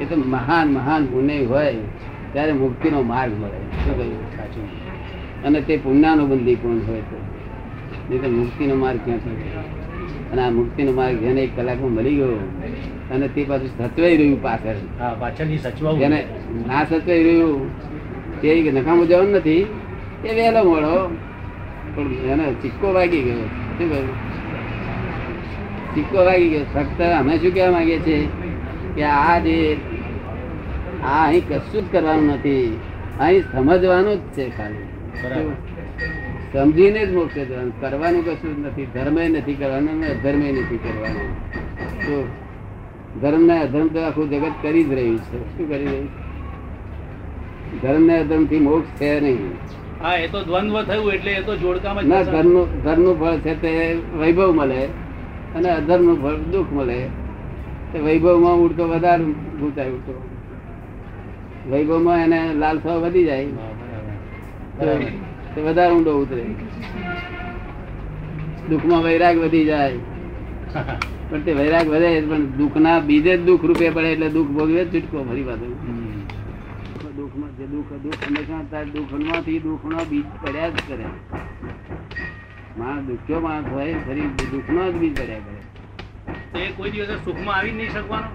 એ 0.00 0.04
તો 0.04 0.16
મહાન 0.16 0.72
મહાન 0.72 1.06
પુણ્ય 1.06 1.44
હોય 1.44 1.74
ત્યારે 2.32 2.52
મુક્તિનો 2.52 3.02
માર્ગ 3.02 3.32
મળે. 3.32 3.60
શું 3.84 3.96
કહ્યું? 3.96 5.42
અને 5.44 5.60
તે 5.60 5.76
પુણ્યાનુબંધી 5.76 6.54
કોણ 6.54 6.78
હોય 6.86 7.00
તો. 7.00 7.18
નહીં 8.10 8.22
તો 8.22 8.30
મુક્તિનો 8.30 8.74
માર્ગ 8.74 8.98
ક્યાં 9.04 9.18
મળે? 9.26 10.32
અને 10.32 10.42
આ 10.42 10.50
મુક્તિનો 10.50 10.92
માર્ગ 10.92 11.18
જેને 11.18 11.40
એક 11.40 11.56
કલાકમાં 11.56 11.90
મળી 11.90 12.14
ગયો. 12.14 12.36
અને 13.10 13.28
તે 13.28 13.44
પાછું 13.44 13.70
સચવાઈ 13.78 14.16
રહ્યું 14.16 14.42
પાછળ. 14.42 14.76
પાછળથી 15.18 15.58
સચવાવું. 15.58 15.98
જેને 15.98 16.24
ના 16.66 16.84
સચવાઈ 16.84 17.22
રહ્યું 17.22 17.70
તે 18.40 18.72
નકામું 18.74 19.08
જવાનું 19.08 19.32
નથી. 19.32 19.58
એ 20.24 20.34
વહેલો 20.34 20.62
મોડો 20.64 21.16
પણ 21.98 22.30
એને 22.32 22.52
ચિક્કો 22.62 22.92
વાગી 22.92 23.22
ગયો. 23.22 23.46
શું 23.78 23.90
કહ્યું? 23.90 24.08
ચિક્કો 25.94 26.18
વાગી 26.24 26.48
ગયો. 26.48 26.64
ફક્ત 26.74 27.00
અમે 27.02 27.38
શું 27.38 27.54
કહેવા 27.54 27.70
માંગીએ 27.70 27.98
છીએ? 27.98 28.28
કે 28.94 29.02
આ 29.02 29.38
જે 29.38 29.76
આ 31.04 31.26
અહીં 31.26 31.48
કશું 31.48 31.88
જ 31.88 31.92
કરવાનું 31.92 32.26
નથી. 32.26 32.80
અહીં 33.20 33.42
સમજવાનું 33.42 34.16
જ 34.16 34.36
છે 34.36 34.56
ખાલી. 34.56 34.88
સમજીને 36.52 37.06
જ 37.06 37.14
મોક્ષ 37.14 37.34
જવાનું. 37.34 37.80
કરવાનું 37.80 38.24
કશું 38.24 38.56
જ 38.56 38.66
નથી. 38.66 38.86
ધર્મે 38.94 39.28
નથી 39.28 39.54
કરવાનું 39.54 40.04
અધર્મે 40.04 40.52
નથી 40.52 40.76
કરવાનું. 40.76 41.28
તો 42.06 42.28
ધર્મ 43.20 43.42
ને 43.46 43.60
અધર્મ 43.62 43.88
તો 43.88 44.00
આખું 44.00 44.30
જગત 44.30 44.52
કરી 44.62 44.84
જ 44.84 44.92
રહ્યું 44.92 45.18
છે. 45.18 45.38
શું 45.56 45.68
કરી 45.68 45.84
રહ્યું 45.84 46.08
ધર્મ 47.82 48.02
ને 48.02 48.18
અધર્મથી 48.18 48.58
મોક્ષ 48.58 49.00
છે 49.00 49.20
નહીં. 49.20 49.52
હા 50.02 50.16
એ 50.16 50.28
તો 50.28 50.38
દ્વંદ્વ 50.44 50.76
થયું 50.84 51.14
એટલે 51.14 51.30
એ 51.30 51.42
તો 51.42 51.54
જોડકામાં 51.56 52.08
ના 52.08 52.24
ધર્મનું 52.24 52.66
ધર્મનું 52.84 53.16
ફળ 53.16 53.38
છે 53.40 53.54
તે 53.60 53.70
વૈભવ 54.18 54.50
મળે 54.54 54.82
અને 55.54 55.68
અધર્મનું 55.70 56.16
ફળ 56.16 56.38
દુઃખ 56.52 56.72
મળે. 56.72 56.98
તે 57.92 57.98
વૈભવમાં 57.98 58.58
ઉડતો 58.58 58.84
વધારે 58.88 59.24
ભૂતાય 59.60 59.90
ઉડતો. 59.90 60.14
વૈભવમાં 61.70 62.20
એને 62.20 62.40
લાલસા 62.54 62.98
વધી 62.98 63.24
જાય. 63.24 63.48
તો 65.54 65.60
વધારે 65.60 65.92
ઊંડો 65.94 66.12
ઉતરે. 66.18 66.44
દુઃખમાં 68.70 69.02
વૈરાગ 69.02 69.36
વધી 69.36 69.64
જાય. 69.64 69.98
પણ 71.30 71.42
તે 71.44 71.52
વૈરાગ 71.54 71.86
વધે 71.88 72.10
પણ 72.22 72.44
દુઃખના 72.58 73.00
બીજે 73.00 73.32
દુઃખ 73.38 73.64
રૂપે 73.64 73.90
પડે 73.90 74.12
એટલે 74.12 74.28
દુઃખ 74.30 74.50
ભોગવે 74.50 74.82
છૂટકો 74.84 75.24
ફરી 75.24 75.42
પાછું. 75.42 75.97
દુઃખમાં 77.18 77.52
જે 77.58 77.66
દુઃખ 77.66 77.92
દુઃખ 78.02 78.26
હંમેશા 78.26 78.64
તાર 78.70 78.84
દુઃખમાંથી 78.96 79.58
દુઃખનો 79.58 80.04
બીજ 80.10 80.26
પડ્યા 80.42 80.68
જ 80.68 80.76
કરે. 80.88 81.06
માણસ 82.78 83.06
દુખ્યો 83.06 83.40
માણસ 83.40 83.72
હોય 83.72 83.94
ફરી 84.06 84.28
દુઃખનો 84.50 84.82
જ 84.92 84.94
બીજ 84.96 85.14
પડ્યા 85.20 85.46
કરે. 85.46 85.58
એ 86.60 86.72
કોઈ 86.76 86.90
દિવસે 86.90 87.16
સુખમાં 87.24 87.56
આવી 87.56 87.72
નહીં 87.72 87.90
શકવાનો? 87.90 88.28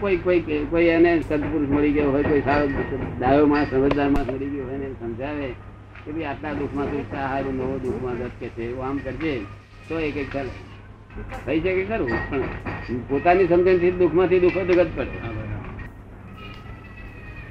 કોઈ 0.00 0.16
કોઈ 0.16 0.40
કોઈ 0.40 0.64
કોઈ 0.70 0.88
એને 0.94 1.12
સદપુરુષ 1.20 1.68
મળી 1.68 1.92
ગયો 1.92 2.10
હોય 2.10 2.22
કોઈ 2.22 2.40
સારો 2.40 2.66
ડાયો 3.18 3.46
માણસ 3.46 3.70
સમજદાર 3.70 4.10
માણસ 4.10 4.32
મળી 4.32 4.50
ગયો 4.50 4.64
હોય 4.64 4.74
એને 4.74 4.88
સમજાવે 5.00 5.48
કે 6.04 6.12
ભાઈ 6.12 6.24
આટલા 6.24 6.54
દુઃખમાં 6.54 6.90
તું 6.90 7.04
સારું 7.10 7.54
નવો 7.54 7.78
દુઃખમાં 7.78 8.18
માં 8.18 8.34
કે 8.40 8.48
છે 8.48 8.62
એવું 8.62 8.86
આમ 8.86 8.96
કરજે 8.98 9.34
તો 9.88 9.98
એક 9.98 10.16
એક 10.16 10.32
ચાલે. 10.32 10.52
થઈ 11.46 11.60
શકે 11.60 11.84
ખરું 11.84 12.10
પણ 12.30 13.06
પોતાની 13.08 13.48
સમજણથી 13.48 13.94
દુઃખમાંથી 14.02 14.40
દુઃખ 14.40 14.60
જ 14.68 14.80
ગત 14.80 14.90
પડે. 14.96 15.31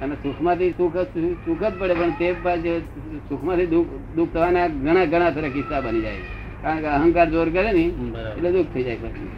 અને 0.02 0.14
સુખમાંથી 0.14 0.70
સુખ 0.70 0.96
જ- 0.96 1.32
સુખ 1.46 1.62
જ 1.64 1.72
પડે 1.78 1.94
પણ 1.94 2.10
તે 2.10 2.34
સુખમાંથી 3.28 3.66
દુઃખ 3.66 3.86
દુઃખ 4.16 4.28
થવાના 4.34 4.68
ઘણા 4.68 5.04
ઘણા 5.04 5.30
તરફ 5.30 5.44
કિસ્સા 5.44 5.80
બની 5.80 6.00
જાય 6.00 6.16
કારણ 6.62 6.78
કે 6.78 6.86
અહંકાર 6.86 7.30
જોર 7.30 7.48
કરે 7.48 7.72
ને 7.72 7.80
એટલે 7.80 8.52
દુઃખ 8.52 8.66
થઈ 8.74 8.82
જાય 8.82 8.96
પછી. 8.96 9.28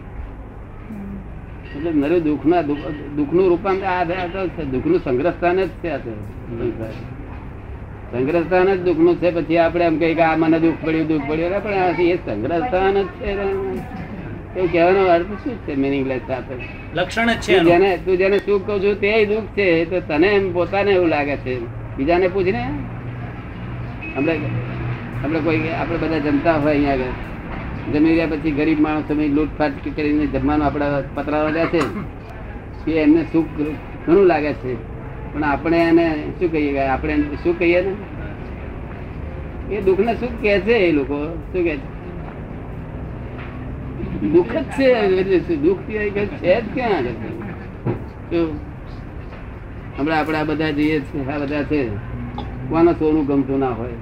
એટલે 1.77 1.91
નરું 1.93 2.23
દુઃખના 2.23 2.63
દુઃખ- 2.63 3.17
દુઃખનું 3.17 3.49
રૂપાંતર 3.49 3.85
આ 3.85 4.05
છે. 4.05 4.65
દુઃખનું 4.65 4.99
સંગ્રહસ્થાન 4.99 5.65
જ 5.65 5.69
છે 5.69 5.89
આ. 5.91 5.99
સંગ્રહસ્થાન 8.13 8.75
જ 8.75 8.81
દુઃખનું 8.81 9.17
છે. 9.17 9.31
પછી 9.31 9.57
આપણે 9.57 9.85
એમ 9.85 9.99
કહીએ 9.99 10.15
કે 10.15 10.23
આ 10.23 10.37
મને 10.37 10.61
દુઃખ 10.61 10.75
પડ્યું 10.85 11.07
દુઃખ 11.07 11.23
પડ્યું 11.29 11.63
પણ 11.63 11.71
આ 11.73 11.91
એ 12.01 12.17
સંગ્રહસ્થાન 12.17 13.03
જ 13.03 13.07
છે. 13.07 13.31
એવું 13.31 14.73
કહેવાનો 14.73 15.05
અર્થ 15.05 15.27
શું 15.27 15.59
છે? 15.59 15.75
મિનિંગલેસ 15.75 16.31
આપણે 16.31 16.84
લક્ષણ 16.95 17.27
જ 17.27 17.37
છે 17.37 17.59
જેને 17.59 17.97
તું 17.97 18.17
જેને 18.17 18.39
સુખ 18.39 18.67
કહું 18.67 18.83
છું 18.83 19.01
તે 19.01 19.27
દુઃખ 19.27 19.41
છે 19.41 19.85
તો 19.85 20.01
તને 20.01 20.27
એમ 20.27 20.53
પોતાને 20.53 20.91
એવું 20.91 21.09
લાગે 21.09 21.37
છે. 21.37 21.61
બીજાને 21.97 22.29
પૂછને. 22.29 22.69
આપણે 24.17 24.39
આપણે 25.25 25.39
કોઈ 25.39 25.61
આપણે 25.81 25.97
બધા 25.97 26.19
જમતા 26.19 26.53
હોય 26.53 26.73
અહીંયા 26.73 26.93
આગળ. 26.93 27.13
જમી 27.93 28.11
રહ્યા 28.11 28.27
પછી 28.27 28.51
ગરીબ 28.51 28.81
માણસો 28.81 29.15
લૂંટફાટ 29.15 29.73
કરીને 29.97 30.27
જમવાનું 30.27 30.67
આપણા 30.67 31.03
પતરા 31.15 31.49
લે 31.49 31.67
છે. 31.67 31.83
એ 32.91 33.03
એમને 33.03 33.25
સુખ 33.33 33.47
ઘણું 34.07 34.27
લાગે 34.27 34.53
છે. 34.53 34.75
પણ 35.35 35.45
આપણે 35.45 35.79
એને 35.79 36.23
શું 36.41 36.53
કહીએ 36.53 36.79
આપણે 36.79 37.17
શું 37.17 37.59
કહીએ 37.59 37.81
ને? 37.81 39.75
એ 39.75 39.81
દુઃખને 39.81 40.15
સુખ 40.15 40.43
કહે 40.43 40.61
છે 40.61 40.73
એ 40.73 40.93
લોકો. 40.93 41.25
શું 41.25 41.65
કહે 41.65 41.77
છે? 41.77 41.94
દુઃખ 44.33 44.55
જ 44.55 44.79
છે 45.47 45.55
દુઃખ 45.65 45.83
છે 45.87 45.95
જ 46.13 46.67
ક્યાં 46.75 46.95
આગળ? 46.99 47.19
હમણાં 49.97 50.19
આપડે 50.19 50.37
આ 50.39 50.49
બધા 50.51 50.73
જઈએ 50.79 50.97
છે 51.09 51.19
આ 51.33 51.39
બધા 51.43 51.65
છે. 51.71 51.81
કોને 52.69 52.93
સોનું 52.99 53.25
ગમતું 53.29 53.59
ના 53.65 53.75
હોય? 53.79 53.99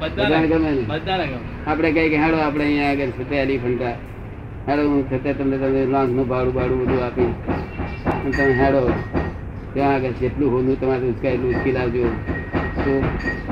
બધાને 0.00 0.46
ગમે 0.52 0.70
ને? 0.76 0.84
આપણે 1.66 1.88
કઈ 1.96 2.08
કે 2.12 2.18
હેડો 2.24 2.38
આપણે 2.46 2.64
અહીંયા 2.64 2.92
આગળ 2.92 3.12
છે 3.16 3.24
તે 3.30 3.36
એલિફન્ટા. 3.44 3.96
હેડો 4.68 4.82
હું 4.90 5.00
છતાં 5.10 5.34
તમને 5.38 5.56
તમને 5.62 5.80
લોન્ચનું 5.94 6.26
ભાડું 6.32 6.52
ભાડું 6.58 6.78
બધું 6.82 7.02
આપીશ. 7.06 7.36
તમે 8.36 8.52
હેડો 8.62 8.82
ત્યાં 9.74 9.94
આગળ 9.94 10.14
જેટલું 10.20 10.48
હોનું 10.54 10.76
તમારે 10.80 11.06
ઉચકાયેલું 11.12 11.50
ઉચકી 11.54 11.74
લાવજો. 11.78 12.04
તો 12.84 12.92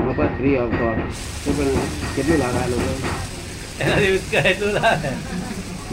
મફત 0.06 0.30
ફ્રી 0.38 0.56
ઓફ 0.62 0.74
કોસ્ટ 0.80 1.02
તો 1.44 1.50
પણ 1.56 1.76
કેટલું 2.16 2.38
લાવે 2.42 2.58
આ 2.64 2.68
લોકો? 2.72 2.92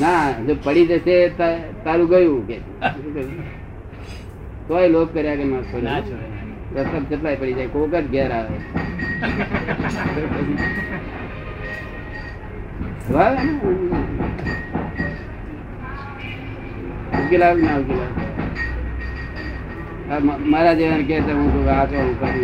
ના 0.01 0.15
જો 0.41 0.53
પડી 0.63 0.85
જશે 0.87 1.15
તારું 1.83 2.07
ગયું 2.09 2.41
કે 2.47 2.57
તોય 4.67 4.87
લોક 4.87 5.09
કર્યા 5.13 5.35
કે 5.35 5.45
ના 5.45 5.99
છોડે. 6.01 6.27
રસ્તા 6.75 6.99
કેટલાય 7.09 7.35
પડી 7.35 7.53
જાય 7.53 7.67
કોક 7.67 7.93
જ 7.93 8.07
ઘેર 8.07 8.31
આવે 8.31 8.55
વાહ. 13.09 13.35
ઉકેલ 17.19 17.43
આવે 17.43 17.59
કે 17.59 17.65
ના 17.65 17.77
ઉકેલ 17.77 17.99
આવે? 17.99 18.13
આ 20.11 20.19
મ- 20.19 20.41
મારા 20.45 20.73
જેવાને 20.73 21.03
કહે 21.03 21.17
છે 21.21 21.33
હું 21.33 21.47
તો 21.55 21.69
આ 21.71 21.85
તો 21.85 21.95
હું 21.97 22.13
કરું, 22.19 22.39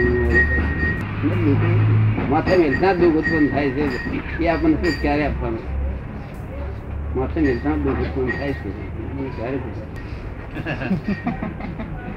માથે 2.30 2.54
મેં 2.58 2.72
દુઃખ 3.00 3.18
ઉત્પન્ન 3.20 3.48
થાય 3.48 3.70
છે 3.72 3.84
એ 4.40 4.50
આપણને 4.50 4.78
શું 4.84 4.96
ક્યારે 5.02 5.24
આપવાનું 5.26 5.64
માથે 7.18 7.40
મેલતા 7.42 7.76
દુઃખ 7.84 8.02
ઉત્પન્ન 8.02 8.30
થાય 8.32 8.54
છે 8.54 8.70
એ 8.70 9.30
ક્યારે 9.36 9.58
થશે? 9.58 9.84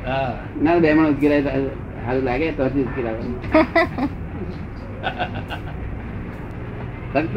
હા. 0.07 0.33
ના 0.63 0.79
બે 0.79 0.89
મણ 0.95 1.07
ઉચકેલાય 1.07 1.43
સારું 1.45 2.25
લાગે 2.25 2.53
તો 2.53 2.63
હજી 2.65 2.83
ઉચકેલાવે 2.83 3.23
ફક્ત 7.13 7.37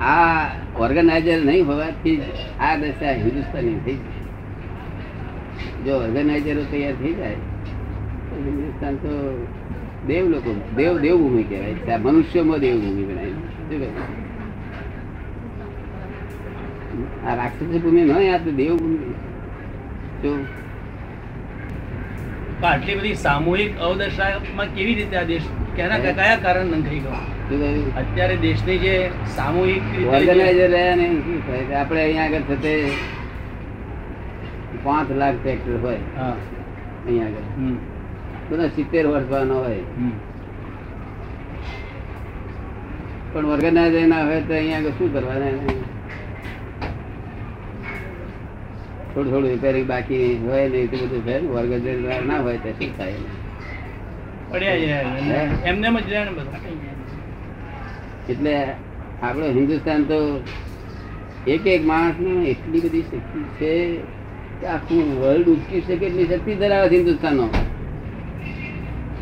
આ 0.00 0.44
ઓર્ગેનાઇઝર 0.78 1.40
નહીં 1.44 1.66
હોવાથી 1.66 2.18
આ 2.60 2.74
દશા 2.76 3.14
હિન્દુસ્તાની 3.14 3.78
થઈ. 3.84 3.98
જો 5.84 5.92
ઓર્ગેનાઇઝરો 5.98 6.62
તૈયાર 6.64 6.96
થઈ 6.96 7.14
જાય 7.14 7.38
તો 8.28 8.34
હિન્દુસ્તાન 8.44 8.94
તો 8.98 9.12
દેવ 10.06 10.24
લોકો 10.28 10.50
દેવ 10.76 10.94
દેવભૂમિ 10.98 11.42
કહેવાય 11.44 11.98
મનુષ્યમાં 11.98 12.60
દેવભૂમિ 12.60 13.04
બનાવી 13.04 13.36
શું? 13.56 14.23
આ 17.26 17.34
રાક્ષસી 17.40 17.80
ભૂમિ 17.84 18.02
ન 18.04 18.10
આ 18.16 18.38
તો 18.44 18.50
દેવભૂમિ 18.60 18.98
શું 20.20 20.40
પણ 22.58 22.66
આટલી 22.70 22.96
બધી 22.98 23.16
સામૂહિક 23.22 23.72
અવદશામાં 23.86 24.68
કેવી 24.76 24.96
રીતે 24.98 25.16
આ 25.20 25.24
દેશ 25.30 25.46
કેના 25.76 25.98
કયા 26.02 26.36
કારણ 26.44 26.68
નંખાઈ 26.72 27.00
ગયો? 27.00 27.22
અત્યારે 28.00 28.36
દેશની 28.42 28.78
જે 28.84 28.94
સામૂહિક 29.36 29.84
ઓર્ગેનાઇઝર 30.10 30.70
રહ્યા 30.74 30.96
નહીં 30.96 31.16
આપણે 31.80 32.00
અહીંયા 32.02 32.26
આગળ 32.26 32.46
થતે 32.50 32.72
પાંચ 34.84 35.08
લાખ 35.22 35.36
ટ્રેક્ટર 35.40 35.76
હોય. 35.82 36.00
હા. 36.16 36.36
અહીંયા 37.06 37.30
આગળ. 37.30 37.74
બધા 38.48 38.70
સિત્તેર 38.76 39.04
વર્ષવાનો 39.08 39.54
હોય. 39.64 39.84
પણ 43.32 43.46
ઓર્ગેનાઇઝર 43.54 44.06
ના 44.08 44.22
હોય 44.24 44.40
તો 44.48 44.52
અહીંયા 44.54 44.80
આગળ 44.80 44.96
શું 44.98 45.10
કરવાના 45.12 45.50
એને? 45.50 45.76
થોડું 49.14 49.30
થોડું 49.32 49.50
રિપેરિંગ 49.50 49.86
બાકી 49.86 50.26
હોય 50.40 50.68
ને 50.68 50.78
એટલું 50.80 51.08
બધું 51.12 51.22
છે 51.24 51.36
વર્ગ 51.48 51.72
ના 52.26 52.40
હોય 52.40 52.58
તો 52.58 52.70
શું 52.78 52.92
થાય 52.96 53.18
ને 53.20 53.30
એટલે 58.28 58.54
આપણો 59.22 59.46
હિન્દુસ્તાન 59.50 60.02
તો 60.04 60.18
એક 61.46 61.66
એક 61.66 61.82
માણસ 61.84 62.16
એટલી 62.46 62.80
બધી 62.80 63.04
શક્તિ 63.04 63.40
છે 63.58 63.72
કે 64.60 64.66
આખું 64.68 65.06
વર્લ્ડ 65.20 65.48
ઉચકી 65.48 65.82
શકે 65.82 65.94
એટલી 66.02 66.28
શક્તિ 66.28 66.52
ધરાવે 66.54 66.86
છે 66.88 66.96
હિન્દુસ્તાનનો 66.96 67.46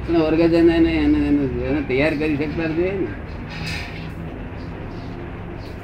અને 0.06 0.18
વર્ગજન 0.20 0.68
એને 0.70 0.92
તૈયાર 1.88 2.14
કરી 2.16 2.36
શકતા 2.38 2.70
જોઈએ 2.70 2.94
ને. 2.94 3.08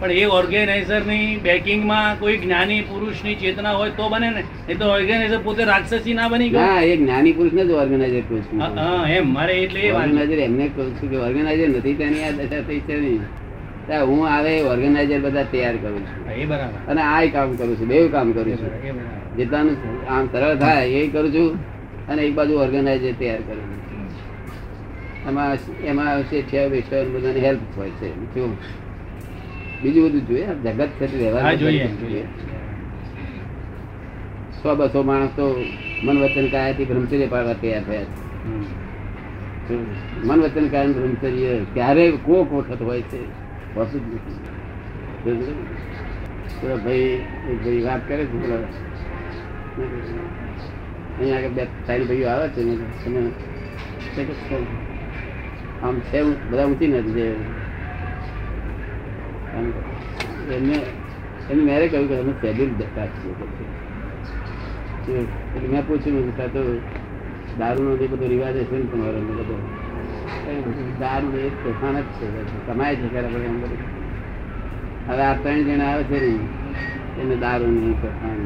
પણ 0.00 0.12
એ 0.12 0.24
ઓર્ગેનાઇઝરની 0.24 1.40
બેકિંગમાં 1.42 2.18
કોઈ 2.20 2.36
જ્ઞાની 2.36 2.80
પુરુષની 2.80 3.34
ચેતના 3.34 3.72
હોય 3.72 3.90
તો 3.90 4.08
બને 4.08 4.30
ને. 4.30 4.42
એ 4.68 4.74
તો 4.74 4.84
ઓર્ગેનાઇઝર 4.84 5.40
પોતે 5.44 5.64
રાક્ષસી 5.64 6.14
ના 6.14 6.28
બની 6.28 6.48
ગયો. 6.48 6.78
એ 6.82 6.96
જ્ઞાની 6.96 7.32
પુરુષને 7.32 7.64
જ 7.64 7.70
ઓર્ગેનાઇઝર 7.70 8.20
કહું 8.20 8.42
છું. 8.42 8.60
હા, 8.60 9.08
એમ. 9.08 9.34
મારે 9.34 9.54
એટલે 9.54 9.92
ઓર્ગેનાઇઝર 9.92 10.38
એમને 10.38 10.68
કહું 10.68 10.94
છું 10.94 11.10
કે 11.10 11.16
ઓર્ગેનાઇઝર 11.16 11.68
નથી 11.68 11.94
તેની 11.94 12.24
આ 12.24 12.30
દશા 12.30 12.62
થઈ 12.68 12.80
છે 12.80 12.96
હું 13.96 14.28
આવે 14.28 14.60
ઓર્ગેનાઇઝર 14.62 15.20
બધા 15.20 15.42
તૈયાર 15.42 15.76
કરું 15.76 16.02
છું. 16.06 16.32
એ 16.32 16.46
બરાબર. 16.46 16.90
અને 16.90 17.02
આ 17.02 17.24
કામ 17.32 17.56
કરું 17.56 17.76
છું 17.80 17.88
બે 17.88 18.08
કામ 18.08 18.32
કરું 18.32 18.56
છું. 18.56 19.36
જેટલાનું 19.36 19.76
આમ 20.08 20.26
સરળ 20.32 20.56
થાય 20.56 20.88
એ 20.88 21.06
કરું 21.08 21.34
છું 21.34 21.54
અને 22.08 22.22
એક 22.22 22.34
બાજુ 22.34 22.54
ઓર્ગેનાઇઝર 22.54 23.12
તૈયાર 23.12 23.38
કરું 23.38 23.62
છું. 23.62 25.28
એમાં 25.28 25.56
એમાં 25.84 26.22
છે 26.22 26.68
બધાની 27.08 27.40
હેલ્પ 27.40 27.64
હોય 27.76 27.90
છે 27.90 28.08
જો. 28.34 28.44
બીજું 29.82 30.02
બધું 30.06 30.24
જોઈએ. 30.28 30.46
જગત 30.64 30.90
છે 30.98 31.06
વ્યવહાર 31.20 31.54
સો 34.60 34.68
બસો 34.78 35.00
માણસ 35.08 35.32
તો 35.36 35.44
મન 36.04 36.16
વચન 36.22 36.46
કાયાથી 36.54 36.88
બ્રહ્મચર્ય 36.90 37.28
પાડવા 37.34 37.58
તૈયાર 37.62 37.84
થયા 37.88 38.08
છે. 39.66 39.74
મન 40.28 40.38
વચન 40.44 40.66
કાયમ 40.72 40.92
બ્રહ્મચર્ય 40.96 41.52
ક્યારે 41.74 42.04
કોક 42.26 42.48
વખત 42.52 42.80
હોય 42.88 43.02
છે 43.10 43.20
હોતું 43.74 44.02
જ 44.04 45.26
નથી. 45.26 45.56
ભાઈ 46.84 47.12
એક 47.50 47.58
ભાઈ 47.64 47.82
વાત 47.86 48.02
કરે 48.08 48.22
છે 48.30 48.36
પેલા 48.42 48.62
અહીંયા 51.18 51.38
આગળ 51.38 51.54
બે 51.56 51.62
ત્રણ 51.86 52.04
ભાઈઓ 52.08 52.26
આવે 52.32 52.46
છે 52.54 52.60
ને 52.66 52.74
તમે 53.02 53.20
આમ 55.82 55.96
છે 56.10 56.18
બધા 56.50 56.66
ઊંચી 56.66 56.90
નથી 56.92 57.14
જે 57.16 57.26
એમને 60.56 60.78
એમને 61.50 61.62
મેરે 61.64 61.86
કહ્યું 61.88 62.08
કે 62.08 62.14
અમે 62.18 62.32
શેડ્યુલ 62.40 62.70
કે 62.76 62.84
એટલે 65.54 65.68
મેં 65.68 65.82
પૂછ્યું 65.86 66.32
આ 66.40 66.46
તો 66.46 66.62
દારૂનો 67.58 67.92
જે 67.96 68.06
બધો 68.06 68.26
રિવાજ 68.26 68.56
હશે 68.56 68.76
ને 68.76 68.86
તમારો 68.92 69.20
બધો 69.20 69.56
દારૂ 71.00 71.36
એ 71.36 71.50
તોફાન 71.62 71.96
જ 71.96 72.06
છે 72.18 72.26
કમાય 72.66 72.94
છે 72.94 73.06
ખરા 73.08 73.44
એમ 73.44 73.56
બધું. 73.60 73.80
હવે 75.08 75.22
આ 75.22 75.34
ત્રણ 75.34 75.62
જણા 75.62 75.90
આવે 75.92 76.02
છે 76.02 76.18
ને, 76.20 76.32
એને 77.22 77.36
દારૂ 77.36 77.70
નહીં 77.70 77.96
તોફાન 78.02 78.38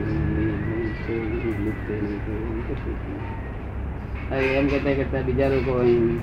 એમ 4.58 4.66
કરતા 4.68 4.94
કરતા 4.94 5.22
બીજા 5.22 5.48
લોકો 5.48 5.72
અહીં 5.78 6.20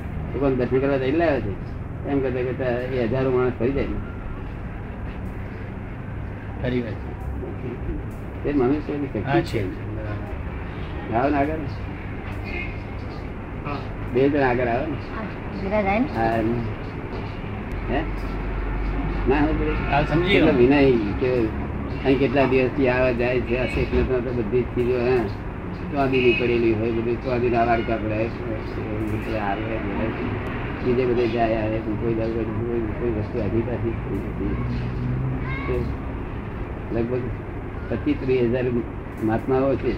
દર્શન 0.57 0.79
કરવા 0.79 0.97
જઈ 0.97 1.11
લાવે 1.11 1.39
છે. 1.41 1.53
એમ 2.09 2.19
કરતા 2.19 2.43
કરતા 2.43 2.73
એ 2.93 3.07
હજારો 3.07 3.29
માણસ 3.31 3.53
ફરી 3.59 3.71
જાય 3.71 3.87
ને 3.87 3.99
ખરી 6.61 6.81
વાત. 6.81 6.99
તે 8.43 8.49
મનુષ્યની 8.53 9.07
શક્તિ 9.07 9.41
છે. 9.43 9.43
છે. 9.51 9.61
આવો 11.13 11.29
ને 11.29 11.37
આગળ. 11.37 11.63
બે 14.13 14.21
જણ 14.23 14.43
આગળ 14.43 14.67
આવે 14.67 14.87
ને. 14.87 14.97
જાય 15.71 16.01
હા 16.15 16.31
હે? 17.89 18.01
ના 19.27 19.41
હું 19.41 20.05
સમજી 20.05 20.41
વિનય 20.57 20.79
કે 21.19 21.31
અહીં 21.99 22.19
કેટલા 22.19 22.47
દિવસથી 22.47 22.89
આવે 22.89 23.11
જાય 23.15 23.41
છે 23.41 23.59
આ 23.59 23.67
શેખને 23.67 24.01
તો 24.03 24.15
બધી 24.31 24.63
જ 24.63 24.75
ચીજો 24.75 24.97
હે. 25.01 25.15
ચોંદીની 25.91 26.33
પડેલી 26.33 26.73
હોય 26.73 26.91
બધી 26.91 27.17
ચોંદીના 27.23 27.65
વાડકા 27.65 27.97
પડે 27.97 28.17
આવે 29.39 29.75
બીજે 30.81 31.03
બધે 31.05 31.25
જાય 31.27 31.57
આવે 31.61 31.77
કોઈ 31.85 32.15
કોઈ 32.15 32.83
કોઈ 32.99 33.13
વસ્તુ 33.15 33.37
આધી 33.39 33.61
પાછી 33.61 33.95
થઈ 34.01 34.19
નથી 34.25 34.53
તો 35.65 35.75
લગભગ 36.93 37.23
પચીસ 37.89 38.17
ત્રીસ 38.19 38.41
હજાર 38.41 38.65
મહાત્માઓ 39.23 39.75
છે. 39.75 39.93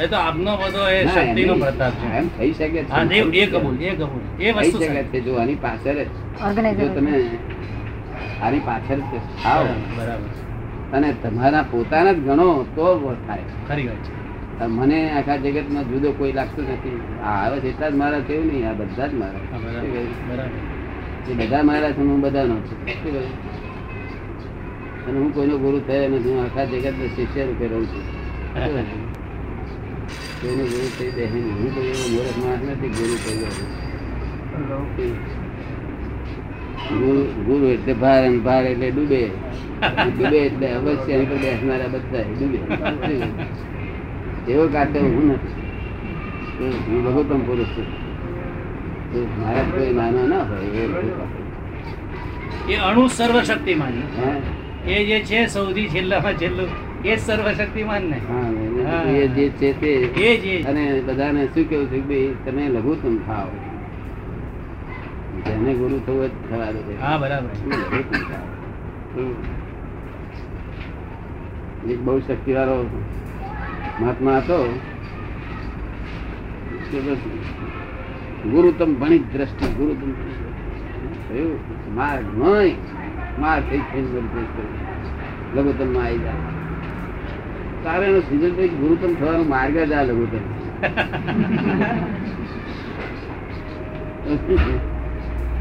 એ 0.00 0.06
તો 0.06 0.16
આપનો 0.16 0.56
બધો 0.56 0.88
એ 0.88 1.06
શક્તિનો 1.06 1.54
પ્રતાપ 1.54 1.92
છે. 1.92 2.16
એમ 2.18 2.28
થઈ 2.28 2.52
શકે 2.52 2.82
છે. 2.84 2.90
હા 2.90 3.02
એ 3.32 3.46
કબૂલ 3.46 3.82
એ 3.82 3.90
કબૂલ. 3.90 4.42
એ 4.42 4.52
થઈ 4.52 4.70
શકે 4.70 5.02
છે. 5.02 5.20
જો 5.20 5.34
આની 5.36 5.54
પાછળ 5.54 5.98
જો. 6.74 6.88
તમે 6.94 7.12
આની 8.42 8.58
પાછળ 8.58 9.00
આવો. 9.44 9.74
બરાબર, 9.96 10.96
અને 10.96 11.12
તમારા 11.22 11.62
પોતાના 11.62 12.12
જ 12.12 12.18
ગણો 12.18 12.66
તો 12.74 13.16
થાય. 13.26 13.44
ખરી 13.68 13.86
વાત 13.88 13.96
છે. 13.96 14.21
મને 14.68 15.10
આખા 15.10 15.36
જગતમાં 15.36 15.84
જુદો 15.84 16.12
કોઈ 16.12 16.32
લાગતું 16.32 16.64
નથી. 16.72 17.00
આ 17.24 17.44
આવે 17.44 17.60
છે 17.60 17.68
એટલા 17.68 17.90
જ 17.90 17.94
મારા 17.94 18.20
થયું 18.20 18.46
નહીં 18.46 18.68
આ 18.68 18.72
બધા 18.72 19.06
જ 19.06 19.14
મારા. 19.14 20.50
એ 21.30 21.34
બધા 21.34 21.62
મારા 21.62 21.92
છે 21.92 22.00
હું 22.00 22.20
બધાનો 22.20 22.54
છું. 22.54 22.78
અને 25.08 25.18
હું 25.18 25.34
કોઈનો 25.34 25.58
ગુરુ 25.58 25.78
થયો 25.78 26.08
નથી 26.08 26.30
હું 26.30 26.44
આખા 26.44 26.64
જગત 26.64 26.94
શિષ્ય 27.16 27.44
રૂપે 27.44 27.66
રહું 27.66 27.86
છું. 27.86 28.04
કોઈનો 30.42 30.64
ગુરુ 30.64 30.88
થઈ 30.98 31.10
દે 31.10 31.24
હું 31.26 31.74
કોઈ 31.74 31.86
એવો 31.86 32.06
મોરખ 32.14 32.36
માણસ 32.36 32.62
નથી 32.70 32.88
ગુરુ 32.88 33.14
થઈ 33.24 33.38
ગયો 33.38 33.66
ગુરુ 37.00 37.22
ગુરુ 37.46 37.66
એટલે 37.66 37.92
ભાર 37.92 38.24
અને 38.24 38.38
ભાર 38.38 38.64
એટલે 38.64 38.90
ડૂબે. 38.90 39.30
ડૂબે 40.16 40.38
એટલે 40.38 40.66
અવશ્ય 40.72 41.24
પર 41.24 41.36
બેસનારા 41.36 41.88
બધા 41.88 42.24
ડૂબે. 42.38 42.58
એવો 44.48 44.64
કાઢતો 44.68 44.98
હું 44.98 45.26
નથી. 45.32 45.54
હું 46.86 47.00
લઘુત્તમ 47.06 47.40
પુરુષ 47.40 47.70
છું. 47.76 47.88
મારા 49.40 49.64
કોઈ 49.70 49.92
નાનો 49.92 50.22
ના 50.26 50.44
હોય 50.48 50.68
એ 52.68 52.74
અણુ 52.88 53.02
સર્વશક્તિમાન? 53.08 53.94
એ 54.86 55.04
જે 55.04 55.18
છે 55.20 55.46
સૌથી 55.46 55.88
છેલ્લામાં 55.88 56.34
છેલ્લું 56.34 56.70
એ 57.04 57.16
સર્વશક્તિમાન 57.16 58.02
ને. 58.02 58.18
એ 59.18 59.28
જે 59.28 59.44
છે 59.58 59.68
તે. 59.80 59.90
એ 60.26 60.36
જ 60.36 60.66
અને 60.66 60.84
બધાને 61.06 61.42
શું 61.54 61.64
કેવું 61.68 61.86
છે 61.90 61.98
કે 62.00 62.06
ભાઈ 62.08 62.36
તમે 62.44 62.64
લઘુત્તમ 62.68 63.16
થાવ 63.26 63.48
જેને 65.46 65.72
ગુરુ 65.74 65.96
થવું 66.06 66.26
જ 66.26 66.32
થવા 66.48 66.70
દો 66.72 66.80
હા 67.00 67.16
બરાબર. 67.18 67.50
લઘુત્તમ 67.68 68.22
થાવ. 68.30 68.46
એક 71.90 72.00
બહુ 72.00 72.20
શક્તિવાળો 72.20 72.76
મહાત્મા 74.02 74.38
હતો 74.38 74.58
ગુરુતમ 78.52 78.90
ભણી 78.94 79.22
દ્રષ્ટિ 79.32 79.66
ગુરુતમ 79.76 80.10
માર્ગ 81.96 82.26
નહીં 82.40 82.76
માર્ગ 83.38 83.64
થઈ 83.70 83.82
થઈ 83.92 84.04
ગુરુતમમાં 85.54 86.06
આવી 86.06 86.22
જાય 86.24 86.50
તારે 87.84 88.04
એનો 88.06 88.20
સિઝન 88.20 88.52
તો 88.58 88.64
ગુરુતમ 88.80 89.12
થવાનો 89.14 89.44
માર્ગ 89.44 89.76
જ 89.90 89.92
આ 89.92 90.04
લઘુત્તમ. 90.08 90.44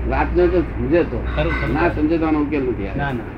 વાતનો 0.09 0.43
તો 0.47 0.59
સમજે 0.61 1.01
તો. 1.03 1.19
ના 1.73 1.89
સમજે 1.95 2.15
તો 2.17 2.27
ઉકેલ 2.41 2.63
નથી 2.63 2.93
ના 2.97 3.11
ના. 3.11 3.31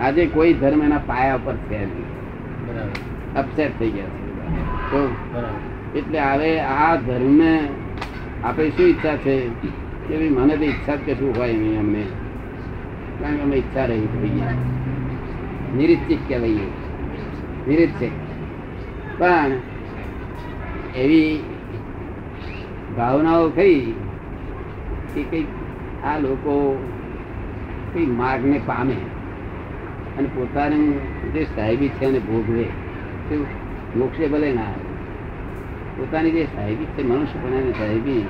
આજે 0.00 0.26
કોઈ 0.26 0.52
ધર્મ 0.52 0.82
એના 0.82 0.98
પાયા 0.98 1.36
પર 1.36 1.56
છે 1.56 1.78
અપસેટ 3.36 3.78
થઈ 3.78 3.90
ગયા 3.90 4.04
છે 4.04 4.60
તો 4.90 5.00
એટલે 5.98 6.20
હવે 6.20 6.60
આ 6.60 6.96
ધર્મને 6.96 7.68
આપણે 8.44 8.70
શું 8.70 8.86
ઈચ્છા 8.86 9.16
છે? 9.16 9.48
કે 10.08 10.28
મને 10.28 10.56
તો 10.56 10.64
ઈચ્છા 10.64 10.94
જ 10.94 10.98
કશું 11.06 11.36
હોય 11.36 11.52
નહીં 11.52 11.80
અમને 11.80 12.02
કારણ 13.20 13.36
કે 13.36 13.42
અમે 13.42 13.56
ઈચ્છા 13.56 13.84
રહી 13.84 14.08
થઈ 14.12 14.28
ગયા. 14.28 14.56
નિરીક્ષિત 15.76 16.18
કહેવાય 16.28 16.66
નિરીક્ષિત. 17.68 18.12
પણ 19.18 19.52
એવી 20.96 21.42
ભાવનાઓ 22.96 23.48
થઈ 23.48 23.94
કે 25.14 25.22
કંઈક 25.22 25.46
આ 26.04 26.18
લોકો 26.18 26.82
કંઈક 27.94 28.08
માર્ગને 28.08 28.60
પામે. 28.66 28.96
અને 30.18 30.28
પોતાનું 30.34 30.84
જે 31.34 31.42
સાહેબી 31.56 31.88
છે 31.88 32.06
એને 32.06 32.18
ભોગવે 32.18 32.64
મોક્ષે 33.96 34.26
ભલે 34.26 34.52
ના 34.52 34.62
આવે 34.62 34.88
પોતાની 35.98 36.30
જે 36.30 36.44
સાહેબી 36.44 36.88
છે 36.96 37.02
મનુષ્યપણાની 37.02 37.72
સાહેબી, 37.72 38.24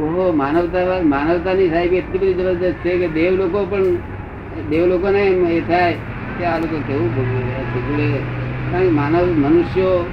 ઓહો, 0.00 0.32
માનવતા 0.32 1.02
માનવતાની 1.02 1.70
સાહેબી 1.70 1.96
એટલી 1.96 2.18
બધી 2.18 2.34
જબરદસ્ત 2.34 2.78
છે 2.82 2.98
કે 2.98 3.08
દેવ 3.08 3.34
લોકો 3.34 3.64
પણ, 3.64 3.86
દેવ 4.70 4.86
લોકોને 4.86 5.22
એ 5.50 5.60
થાય 5.60 5.96
કે 6.38 6.44
આ 6.44 6.58
લોકો 6.58 6.76
કેવું 6.86 7.10
ભોગવી 7.14 7.44
જોડે 7.88 8.08
કારણ 8.70 8.88
કે 8.88 8.90
માનવ 8.90 9.26
મનુષ્યો 9.36 10.06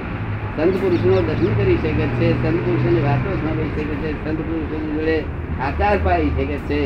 સંત 0.56 0.74
પુરુષનો 0.80 1.22
દર્શન 1.22 1.52
કરી 1.56 1.76
શકે 1.76 2.06
છે, 2.18 2.28
સંત 2.42 2.56
પુરુષોની 2.64 3.02
વાતો 3.02 3.30
સાંભળી 3.32 3.72
શકે 3.76 3.94
છે, 3.94 4.10
સંત 4.24 4.38
પુરુષોની 4.38 4.94
જોડે 4.96 5.16
આચાર 5.60 5.96
પાડી 6.04 6.30
શકે 6.36 6.56
છે 6.68 6.80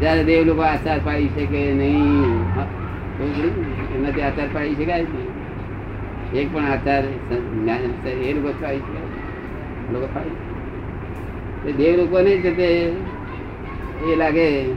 જ્યારે 0.00 0.24
દેવ 0.24 0.46
લોકો 0.46 0.62
આચાર 0.62 0.98
પાડી 1.04 1.28
શકે 1.28 1.72
નહીં? 1.74 2.87
એનાથી 3.24 4.22
આચાર 4.22 4.48
પાડી 4.52 4.74
શકાય 4.74 5.04
છે 5.04 5.38
એક 6.38 6.54
પણ 6.54 6.64
આચાર 6.64 7.04
એ 8.08 8.32
લોકો 8.32 8.52
પાડી 8.62 8.78
શકાય 8.78 9.92
લોકો 9.92 10.08
પાડી 10.14 11.72
દેવ 11.72 11.96
લોકોને 11.96 12.36
જ 12.36 12.56
તે 12.56 12.92
એ 14.06 14.16
લાગે 14.16 14.72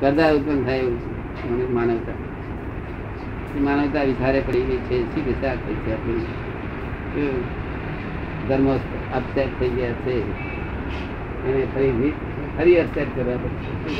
શ્રદ્ધા 0.00 0.32
ઉત્પન્ન 0.32 0.64
થાય 0.64 0.78
એવું 0.78 0.98
છે. 0.98 1.72
માનવતા. 1.72 2.12
માનવતા 3.60 4.02
વિચારે 4.02 4.42
પડી 4.46 4.62
ગઈ 4.62 4.76
છે, 4.76 5.14
શી 5.14 5.20
દિશા 5.20 5.54
થઈ 5.54 5.74
છે 5.74 5.92
આપણી? 5.92 6.24
ધર્મ 8.48 8.68
અપસેટ 9.14 9.60
થઈ 9.60 9.68
ગયા 9.68 9.92
છે. 9.92 10.20
એને 11.48 11.66
ફરી 11.74 12.12
ફરી 12.58 12.76
અપસેટ 12.76 13.16
કરવા 13.16 13.36
પડશે. 13.36 13.90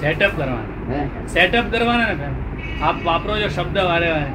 સેટઅપ 0.00 0.30
કરવાના. 0.36 0.75
સેટઅપ 1.34 1.66
કરવાના 1.72 2.12
ને 2.20 2.28
આપ 2.88 2.96
વાપરો 3.06 3.32
છો 3.42 3.48
શબ્દ 3.56 3.76
વારે 3.90 4.08
વારે. 4.16 4.30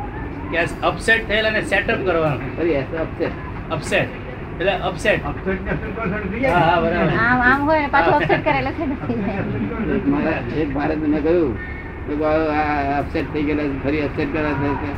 કે 0.51 0.57
અપસેટ 0.89 1.21
થયેલા 1.29 1.51
અને 1.53 1.61
સેટઅપ 1.73 1.99
કરવાનું. 2.07 2.49
ફરી 2.57 2.75
અપસેટ 3.03 3.35
અપસેટ 3.75 4.09
એટલે 4.59 4.73
અપસેટ 4.89 5.21
હા 5.25 6.63
હા 6.69 6.77
બરાબર. 6.83 7.11
આમ 7.25 7.39
આમ 7.49 7.61
હોય 7.67 7.81
ને 7.83 7.89
પાછું 7.95 8.15
અપસેટ 8.19 8.43
કરેલો 8.47 8.71
છે 8.77 8.83
એક 10.61 10.69
ભારત 10.75 10.99
મેં 11.03 11.21
કહ્યું. 11.27 11.53
તો 12.05 12.11
કહો, 12.19 12.29
આ 12.59 12.99
અપસેટ 12.99 13.27
થઈ 13.33 13.43
ગયેલા 13.47 13.67
છે, 13.71 13.77
ફરી 13.85 14.03
અપસેટ 14.09 14.29
કરવા 14.35 14.53
છે. 14.61 14.69
કે 14.81 14.89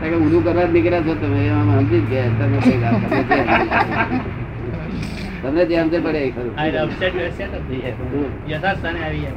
કારણ 0.00 0.12
કે 0.12 0.16
ઊંધું 0.22 0.42
કરવા 0.46 0.66
જ 0.66 0.72
નીકળ્યા 0.76 1.06
છો 1.06 1.14
તમે. 1.22 1.40
એમાં 1.50 1.78
સમજી 1.80 2.00
જ 2.00 2.08
ગયા. 2.12 2.32
તમે 2.40 2.58
કઈ 2.64 2.78
જે 2.80 3.38
તમને 5.42 5.62
જે 5.70 5.76
સમજે 5.82 5.98
પડે 6.06 6.20
ખરું. 6.34 6.54
અપસેટ 6.84 7.14
સેટઅપ 7.38 7.64
યથાર્થ 8.52 8.78
સ્થાને 8.80 9.00
આવી 9.06 9.22
જાય. 9.24 9.36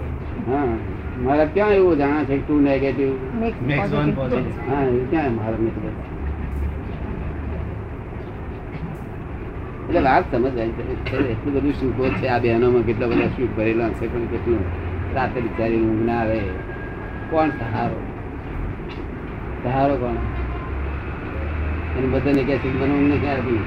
હા. 0.50 0.74
મારા 1.24 1.46
ક્યાં 1.46 1.70
એવું 1.70 1.98
જાણે 1.98 2.24
છે 2.26 2.48
ટુ 2.48 2.60
નેગેટિવ. 2.60 3.12
હા 4.70 4.86
ક્યાં 5.10 5.36
મારા 5.36 5.58
મિત્ર? 5.58 5.88
એટલે 9.90 10.00
વાત 10.00 10.36
સમજવાની 10.36 10.72
છે. 10.72 11.32
એટલું 11.32 11.54
બધું 11.54 11.74
સુખો 11.74 12.10
છે 12.10 12.28
આ 12.28 12.40
બહેનોમાં 12.40 12.82
કેટલા 12.82 13.08
બધા 13.08 13.28
સુખ 13.28 13.58
ભરેલા 13.58 13.86
હશે 13.86 14.08
પણ 14.08 14.26
કેટલું 14.26 14.60
રાતે 15.16 15.42
બિચારી 15.42 15.82
ઊંઘ 15.82 16.06
ના 16.06 16.20
આવે. 16.20 16.40
કોણ 17.30 17.50
સહારો? 17.50 18.00
સહારો 19.64 19.96
કોણ? 19.96 20.18
અને 21.98 22.08
બધાને 22.08 22.44
કહે 22.44 22.58
છે 22.58 22.70
કે 22.70 22.86
મને 22.86 22.94
ઊંઘ 22.94 23.14
નથી 23.14 23.28
આવતી. 23.28 23.62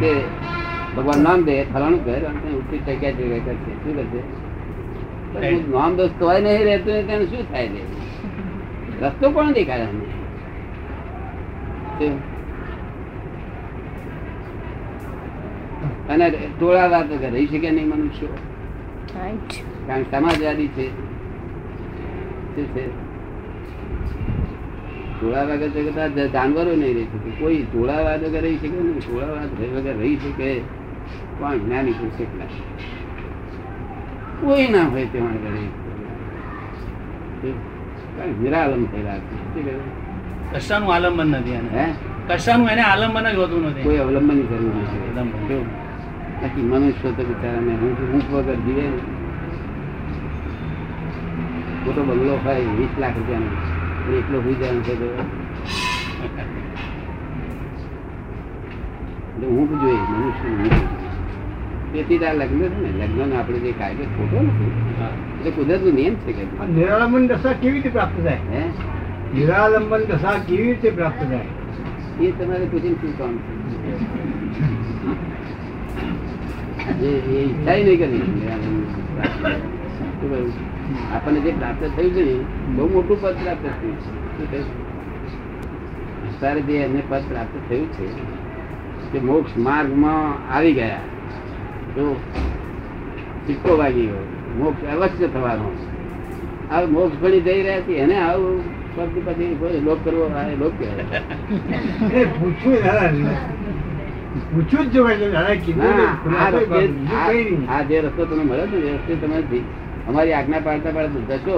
તે 0.00 0.10
ભગવાન 0.96 1.22
નામ 1.22 1.42
દે 1.42 1.62
ફલાણું 1.64 2.04
ઘર 2.04 2.24
અને 2.24 2.50
ઉઠી 2.54 2.78
ટક્યા 2.78 3.12
છે. 3.12 3.74
શું 3.84 3.96
કરશે? 3.96 4.43
નામ 5.42 5.96
દોષ 5.96 6.10
તોય 6.18 6.40
નહીં 6.40 6.64
રહેતું 6.64 7.06
તેને 7.06 7.26
શું 7.26 7.52
થાય 7.52 7.68
છે? 7.68 7.82
રસ્તો 9.00 9.30
કોણ 9.30 9.52
દેખાય 9.52 9.86
અને 16.08 16.30
ટોળા 16.30 16.86
વાત 16.86 17.24
રહી 17.32 17.46
શકે 17.46 17.70
નહીં 17.70 17.88
મનુષ્યો. 17.88 18.28
કારણ 19.86 20.02
સમાજવાદી 20.02 20.68
છે. 20.68 20.88
શું 22.56 22.66
છે? 22.74 22.88
ટોળા 25.20 25.42
વગર 25.42 25.68
તો 25.68 25.90
કદાચ 25.90 26.10
જાનવરો 26.10 26.70
નહીં 26.70 26.94
રહી 26.94 27.04
શકે. 27.04 27.30
કોઈ 27.30 27.62
ટોળા 27.72 28.00
વાત 28.00 28.22
વગર 28.22 28.40
રહી 28.40 28.56
શકે 28.56 28.68
નહીં 28.68 28.98
ટોળા 28.98 29.26
વાત 29.26 29.76
વગર 29.76 29.96
રહી 29.98 30.16
શકે. 30.16 30.60
પણ 31.38 31.58
જ્ઞાની 31.58 31.92
પુરુષ 31.92 32.20
એકલા. 32.20 32.46
કોઈ 34.40 34.68
ના 34.68 34.86
હોય 34.90 35.06
તે 35.12 35.18
કે 38.14 38.24
નિરાલંબ 38.40 38.86
થયેલા? 38.90 39.20
કશાનું 40.52 40.90
આલંબન 40.94 41.28
નથી 41.34 41.60
હે? 41.74 41.86
કશાનું 42.28 42.68
એને 42.68 42.82
આલંબન 42.82 43.26
જ 43.26 43.36
હોતું 43.36 43.62
નથી. 43.68 43.82
કોઈ 43.82 43.98
અવલંબન 43.98 44.40
કરવું 44.48 44.74
નથી. 44.82 45.62
બાકી 46.40 46.62
મનુષ્ય 46.62 47.10
તો 47.16 47.22
બિચારાને 47.24 47.72
હું 47.80 47.92
હું 48.10 48.22
વગર 48.30 48.58
જીવે 48.64 48.84
મોટો 51.84 52.00
બંગલો 52.02 52.34
હોય 52.44 52.70
વીસ 52.78 52.94
લાખ 52.98 53.16
રૂપિયાનો. 53.16 53.50
એટલો 54.18 54.36
હોઈ 54.40 54.58
જાય 54.60 54.80
છે 54.80 54.94
તો 55.00 55.06
એટલે 59.34 59.46
ઊંઘ 59.46 59.74
જોઈએ 59.80 60.02
મનુષ્ય 60.10 60.48
ઊંઘ. 60.50 61.03
તેથી 61.94 62.18
તો 62.18 62.26
આ 62.26 62.32
લગ્ન 62.32 62.58
છે 62.58 62.68
ને 62.68 63.06
લગ્નનો 63.06 63.38
આપણે 63.38 63.58
જે 63.58 63.72
કાયદો 63.72 64.02
ખોટો 64.02 64.42
નથી. 64.42 64.70
હા. 65.00 65.06
એટલે 65.06 65.50
કુદરતનો 65.50 65.90
નિયમ 65.90 66.14
છે 66.14 66.32
કે 66.32 66.42
આ 66.42 66.64
નિરાલંબન 66.64 67.26
દશા 67.26 67.52
કેવી 67.52 67.72
રીતે 67.72 67.88
પ્રાપ્ત 67.88 68.24
થાય? 68.24 68.38
હે? 68.52 68.64
નિરાલંબન 69.34 69.98
દશા 69.98 70.40
કેવી 70.46 70.62
રીતે 70.62 70.90
પ્રાપ્ત 70.90 71.22
થાય? 71.22 72.24
એ 72.24 72.30
તમારે 72.30 72.64
પૂછીને 72.64 72.94
શું 72.94 73.18
કામ 73.18 73.36
છે? 73.36 73.54
એ 77.06 77.06
એ 77.06 77.44
ઈચ્છા 77.44 77.72
નહીં 77.72 77.84
કરી 77.84 78.18
શું 78.18 80.30
કહ્યું? 80.30 80.52
આપણને 81.14 81.40
જે 81.40 81.50
પ્રાપ્ત 81.50 81.96
થયું 81.96 82.14
છે 82.14 82.24
ને 82.24 82.34
બહુ 82.76 82.92
મોટું 82.92 83.22
પદ 83.22 83.34
પ્રાપ્ત 83.42 83.62
થયું 83.62 83.96
છે. 83.96 84.04
શું 84.04 84.50
થયું? 84.50 84.64
અત્યારે 86.28 86.60
જે 86.60 86.72
એમને 86.72 87.02
પદ 87.08 87.22
પ્રાપ્ત 87.28 87.68
થયું 87.68 87.92
છે. 87.92 88.08
તે 89.12 89.20
મોક્ષ 89.20 89.58
માર્ગમાં 89.58 90.56
આવી 90.56 90.72
ગયા. 90.72 91.13
જો 91.96 92.04
સિક્કો 93.46 93.72
વાગી 93.80 94.08
ગયો. 94.10 94.24
મોક્ષ 94.58 94.82
અવશ્ય 94.94 95.26
થવાનો 95.34 95.68
આ 96.72 96.86
મોક્ષ 96.94 97.16
ભણી 97.22 97.44
જઈ 97.46 97.62
રહ્યા 97.66 97.84
છે 97.86 97.92
એને 98.04 98.16
આવું 98.26 98.58
પછી 98.96 99.22
પછી 99.26 99.54
કોઈ 99.60 99.80
લોક 99.86 99.98
કરવો 100.04 100.24
આ 100.40 100.48
લોક 100.62 100.74
કહેવાય. 100.78 101.20
એ 102.18 102.20
પૂછ્યું 102.36 102.80
દાદા 102.84 103.10
પૂછ્યું 104.52 104.86
જ 104.92 104.94
છે 104.94 105.00
આ 107.74 107.82
જે 107.88 107.96
રસ્તો 108.04 108.22
તમે 108.28 108.44
મળ્યો 108.50 108.68
ને 108.72 108.76
એ 108.90 108.94
રસ્તે 108.96 109.14
તમે 109.22 109.38
અમારી 110.08 110.34
આજ્ઞા 110.38 110.64
પાડતા 110.66 110.94
પાડતા 110.96 111.38
જશો. 111.38 111.56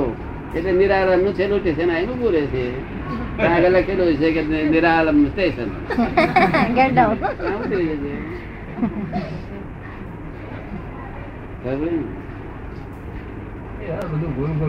એટલે 0.56 0.70
નિરાલમનું 0.80 1.34
છેલ્લું 1.38 1.58
સ્ટેશન 1.60 1.90
આવીને 1.90 2.12
ઉભું 2.14 2.30
રહેશે. 2.36 2.64
આગળ 3.38 3.74
લખેલું 3.76 4.16
છે 4.20 4.28
કે 4.34 4.42
નિરાલમ 4.74 5.18
સ્ટેશન 5.32 5.70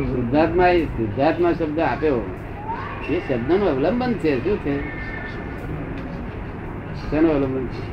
શુદ્ધાત્મા 0.07 1.51
શબ્દ 1.51 1.79
આપ્યો. 1.79 2.17
એ 3.09 3.19
શબ્દનું 3.19 3.69
અવલંબન 3.69 4.11
છે, 4.13 4.31
શું 4.43 4.57
છે? 4.57 4.75
શેનું 7.09 7.31
અવલંબન 7.31 7.65
છે? 7.65 7.85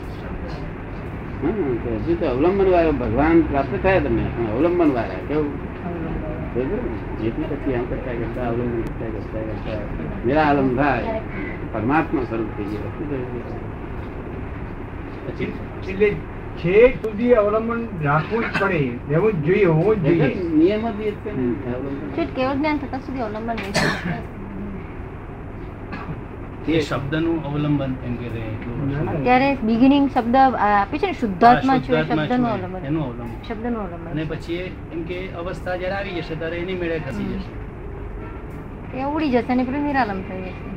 હજુ 1.97 2.13
તો 2.21 2.27
અવલંબન 2.27 2.69
વાળો 2.73 2.93
ભગવાન 2.93 3.37
પ્રાપ્ત 3.41 3.75
થયા 3.83 4.01
તમે 4.01 4.25
પણ 4.37 4.47
અવલંબન 4.53 4.91
વાળા 4.93 5.21
કેવું 5.29 5.53
જેટલી? 7.23 7.47
પછી 7.51 7.75
આમ 7.75 7.85
અવલંબન 7.85 7.85
કરતા 7.89 8.13
કરતા 8.13 8.49
પરમાત્મા 11.73 12.23
સ્વરૂપ 12.23 12.51
થઈ 12.57 12.65
ગયો. 12.65 12.89
પછી 15.27 15.47
છેક 16.61 16.93
સુધી 17.03 17.35
અવલંબન 17.41 17.81
રાખવું 18.07 18.43
જ 18.45 18.53
પડે 18.61 18.81
રહેવું 19.11 19.33
જ 19.43 19.47
જોઈએ 19.47 19.69
હોવું 19.79 19.97
જ 20.05 20.07
જોઈએ. 20.07 20.29
નિયમ 20.59 20.85
જ 20.99 21.01
એ 21.09 21.11
જ 21.11 21.17
છે 21.25 21.31
ને, 21.37 21.45
અવલંબન. 21.75 22.09
છે 22.17 22.23
કેવળ 22.37 22.57
જ્ઞાન 22.59 22.79
થતા 22.83 23.01
સુધી 23.07 23.25
અવલંબન 23.27 23.59
એ 26.75 26.81
શબ્દનું 26.81 27.39
અવલંબન 27.49 27.93
એમ 28.09 28.15
કે 28.21 28.29
અત્યારે 29.15 29.49
બિગિનિંગ 29.63 30.07
શબ્દ 30.11 30.37
આપે 30.37 30.97
છે 31.01 31.07
ને 31.07 31.17
શુદ્ધાત્મા 31.23 31.79
છું 31.81 31.97
શબ્દનું 32.05 32.47
અવલંબન. 32.53 32.87
એનું 32.91 33.03
અવલંબન. 33.09 33.35
શબ્દનું 33.49 34.09
અને 34.13 34.25
પછી 34.31 34.63
એમ 34.95 35.03
કે 35.11 35.19
અવસ્થા 35.43 35.77
જયારે 35.83 35.97
આવી 35.99 36.17
જશે 36.21 36.35
ત્યારે 36.37 36.57
એની 36.63 36.79
મેળે 36.83 36.97
ખસી 37.09 37.29
જશે. 37.33 37.53
એ 38.97 39.05
ઉડી 39.13 39.33
જશે 39.35 39.53
ને 39.55 39.63
પેલું 39.67 39.85
નિરાલમ 39.89 40.21
થઈ 40.31 40.43
જશે. 40.47 40.74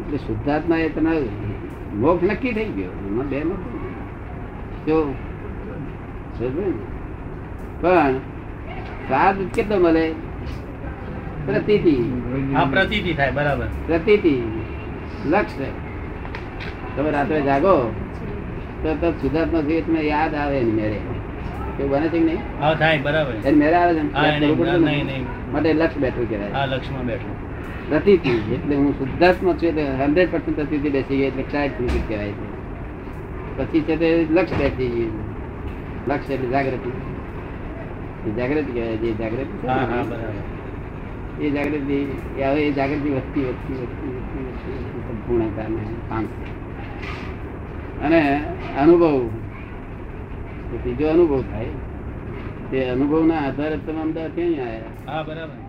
એટલે 0.00 0.18
શુદ્ધાત્મા 0.18 0.76
એ 0.76 0.88
તમે 0.88 1.22
મોક્ષ 1.94 2.30
નક્કી 2.30 2.52
થઈ 2.52 2.64
ગયો. 2.64 2.90
એમાં 2.90 3.28
બે 3.28 3.40
જો 4.86 5.14
પણ 7.80 8.14
સ્વાદ 9.06 9.36
કેટલો 9.54 9.78
મળે? 9.78 10.12
પ્રતીતિ. 11.46 11.96
પ્રતીતિ 12.70 13.14
થાય 13.14 13.30
બરાબર. 13.30 13.66
પ્રતીતિ. 13.86 14.42
લક્ષ્ય 15.26 15.64
તમે 16.96 17.10
રાત્રે 17.10 17.40
જાગો 17.40 17.94
તો 18.82 18.94
તો 18.94 19.10
સુધાર્થમાં 19.10 19.62
થી 19.62 19.80
તમને 19.80 20.02
યાદ 20.02 20.34
આવે 20.34 20.58
એની 20.58 20.72
મેળે. 20.72 20.96
એવું 21.80 21.90
બને 21.90 22.08
છે 22.08 22.18
કે 22.18 22.24
નહીં? 22.24 22.62
હા 22.62 22.74
થાય 22.74 22.98
બરાબર. 22.98 23.32
એની 23.32 23.56
મેરે 23.56 23.74
આવે 23.74 23.94
છે 23.94 24.02
ને? 24.02 25.02
ને? 25.02 25.24
માટે 25.52 25.72
લક્ષ 25.72 25.96
બેઠું 25.96 26.28
કહેવાય. 26.28 26.52
હા 26.52 26.64
લક્ષમાં 26.64 27.06
બેઠું. 27.06 27.47
પ્રતીતિ 27.88 28.32
એટલે 28.54 28.76
હું 28.76 28.92
શુદ્ધાત્મા 28.98 29.54
છું 29.54 29.68
એટલે 29.68 29.84
હંડ્રેડ 30.00 30.30
પર્સન્ટ 30.30 30.56
પ્રતિથી 30.56 30.90
બેસી 30.90 31.16
ગઈ 31.16 31.24
એટલે 31.24 31.42
ક્ષાય 31.42 31.68
સ્મૃતિ 31.68 32.00
કહેવાય 32.08 32.32
છે. 32.32 32.46
પછી 33.58 33.82
છે 33.82 33.96
તે 33.96 34.08
લક્ષ 34.30 34.56
બેસી 34.56 34.90
ગયું 34.90 35.14
લક્ષ 36.06 36.30
એટલે 36.30 36.48
જાગૃતિ. 36.48 36.90
જાગૃતિ 38.36 38.70
કહેવાય 38.72 38.96
જે 38.96 39.12
જાગૃતિ 39.14 39.66
હા 39.66 39.86
હા 39.86 40.02
બરાબર. 40.02 40.44
એ 41.38 41.50
જાગૃતિ 41.50 41.98
હવે 42.36 42.60
એ 42.62 42.72
જાગૃતિ 42.72 43.08
વધતી 43.08 43.44
વધતી 43.44 43.78
વધતી 43.80 44.12
વધતી 44.12 44.44
વધતી 44.46 45.04
સંપૂર્ણતા 45.08 45.64
સંપૂર્ણતાને 45.64 45.82
પામશે. 46.08 46.46
અને 48.04 48.20
અનુભવ 48.76 49.16
ત્રીજો 50.82 51.10
અનુભવ 51.10 51.42
થાય. 51.42 51.74
તે 52.70 52.90
અનુભવના 52.90 53.40
આધારે 53.40 53.76
તમે 53.76 54.00
અમદાવાદ 54.00 54.34
ક્યાં 54.34 54.60
આવ્યા? 54.60 54.92
હા 55.06 55.22
બરાબર. 55.22 55.67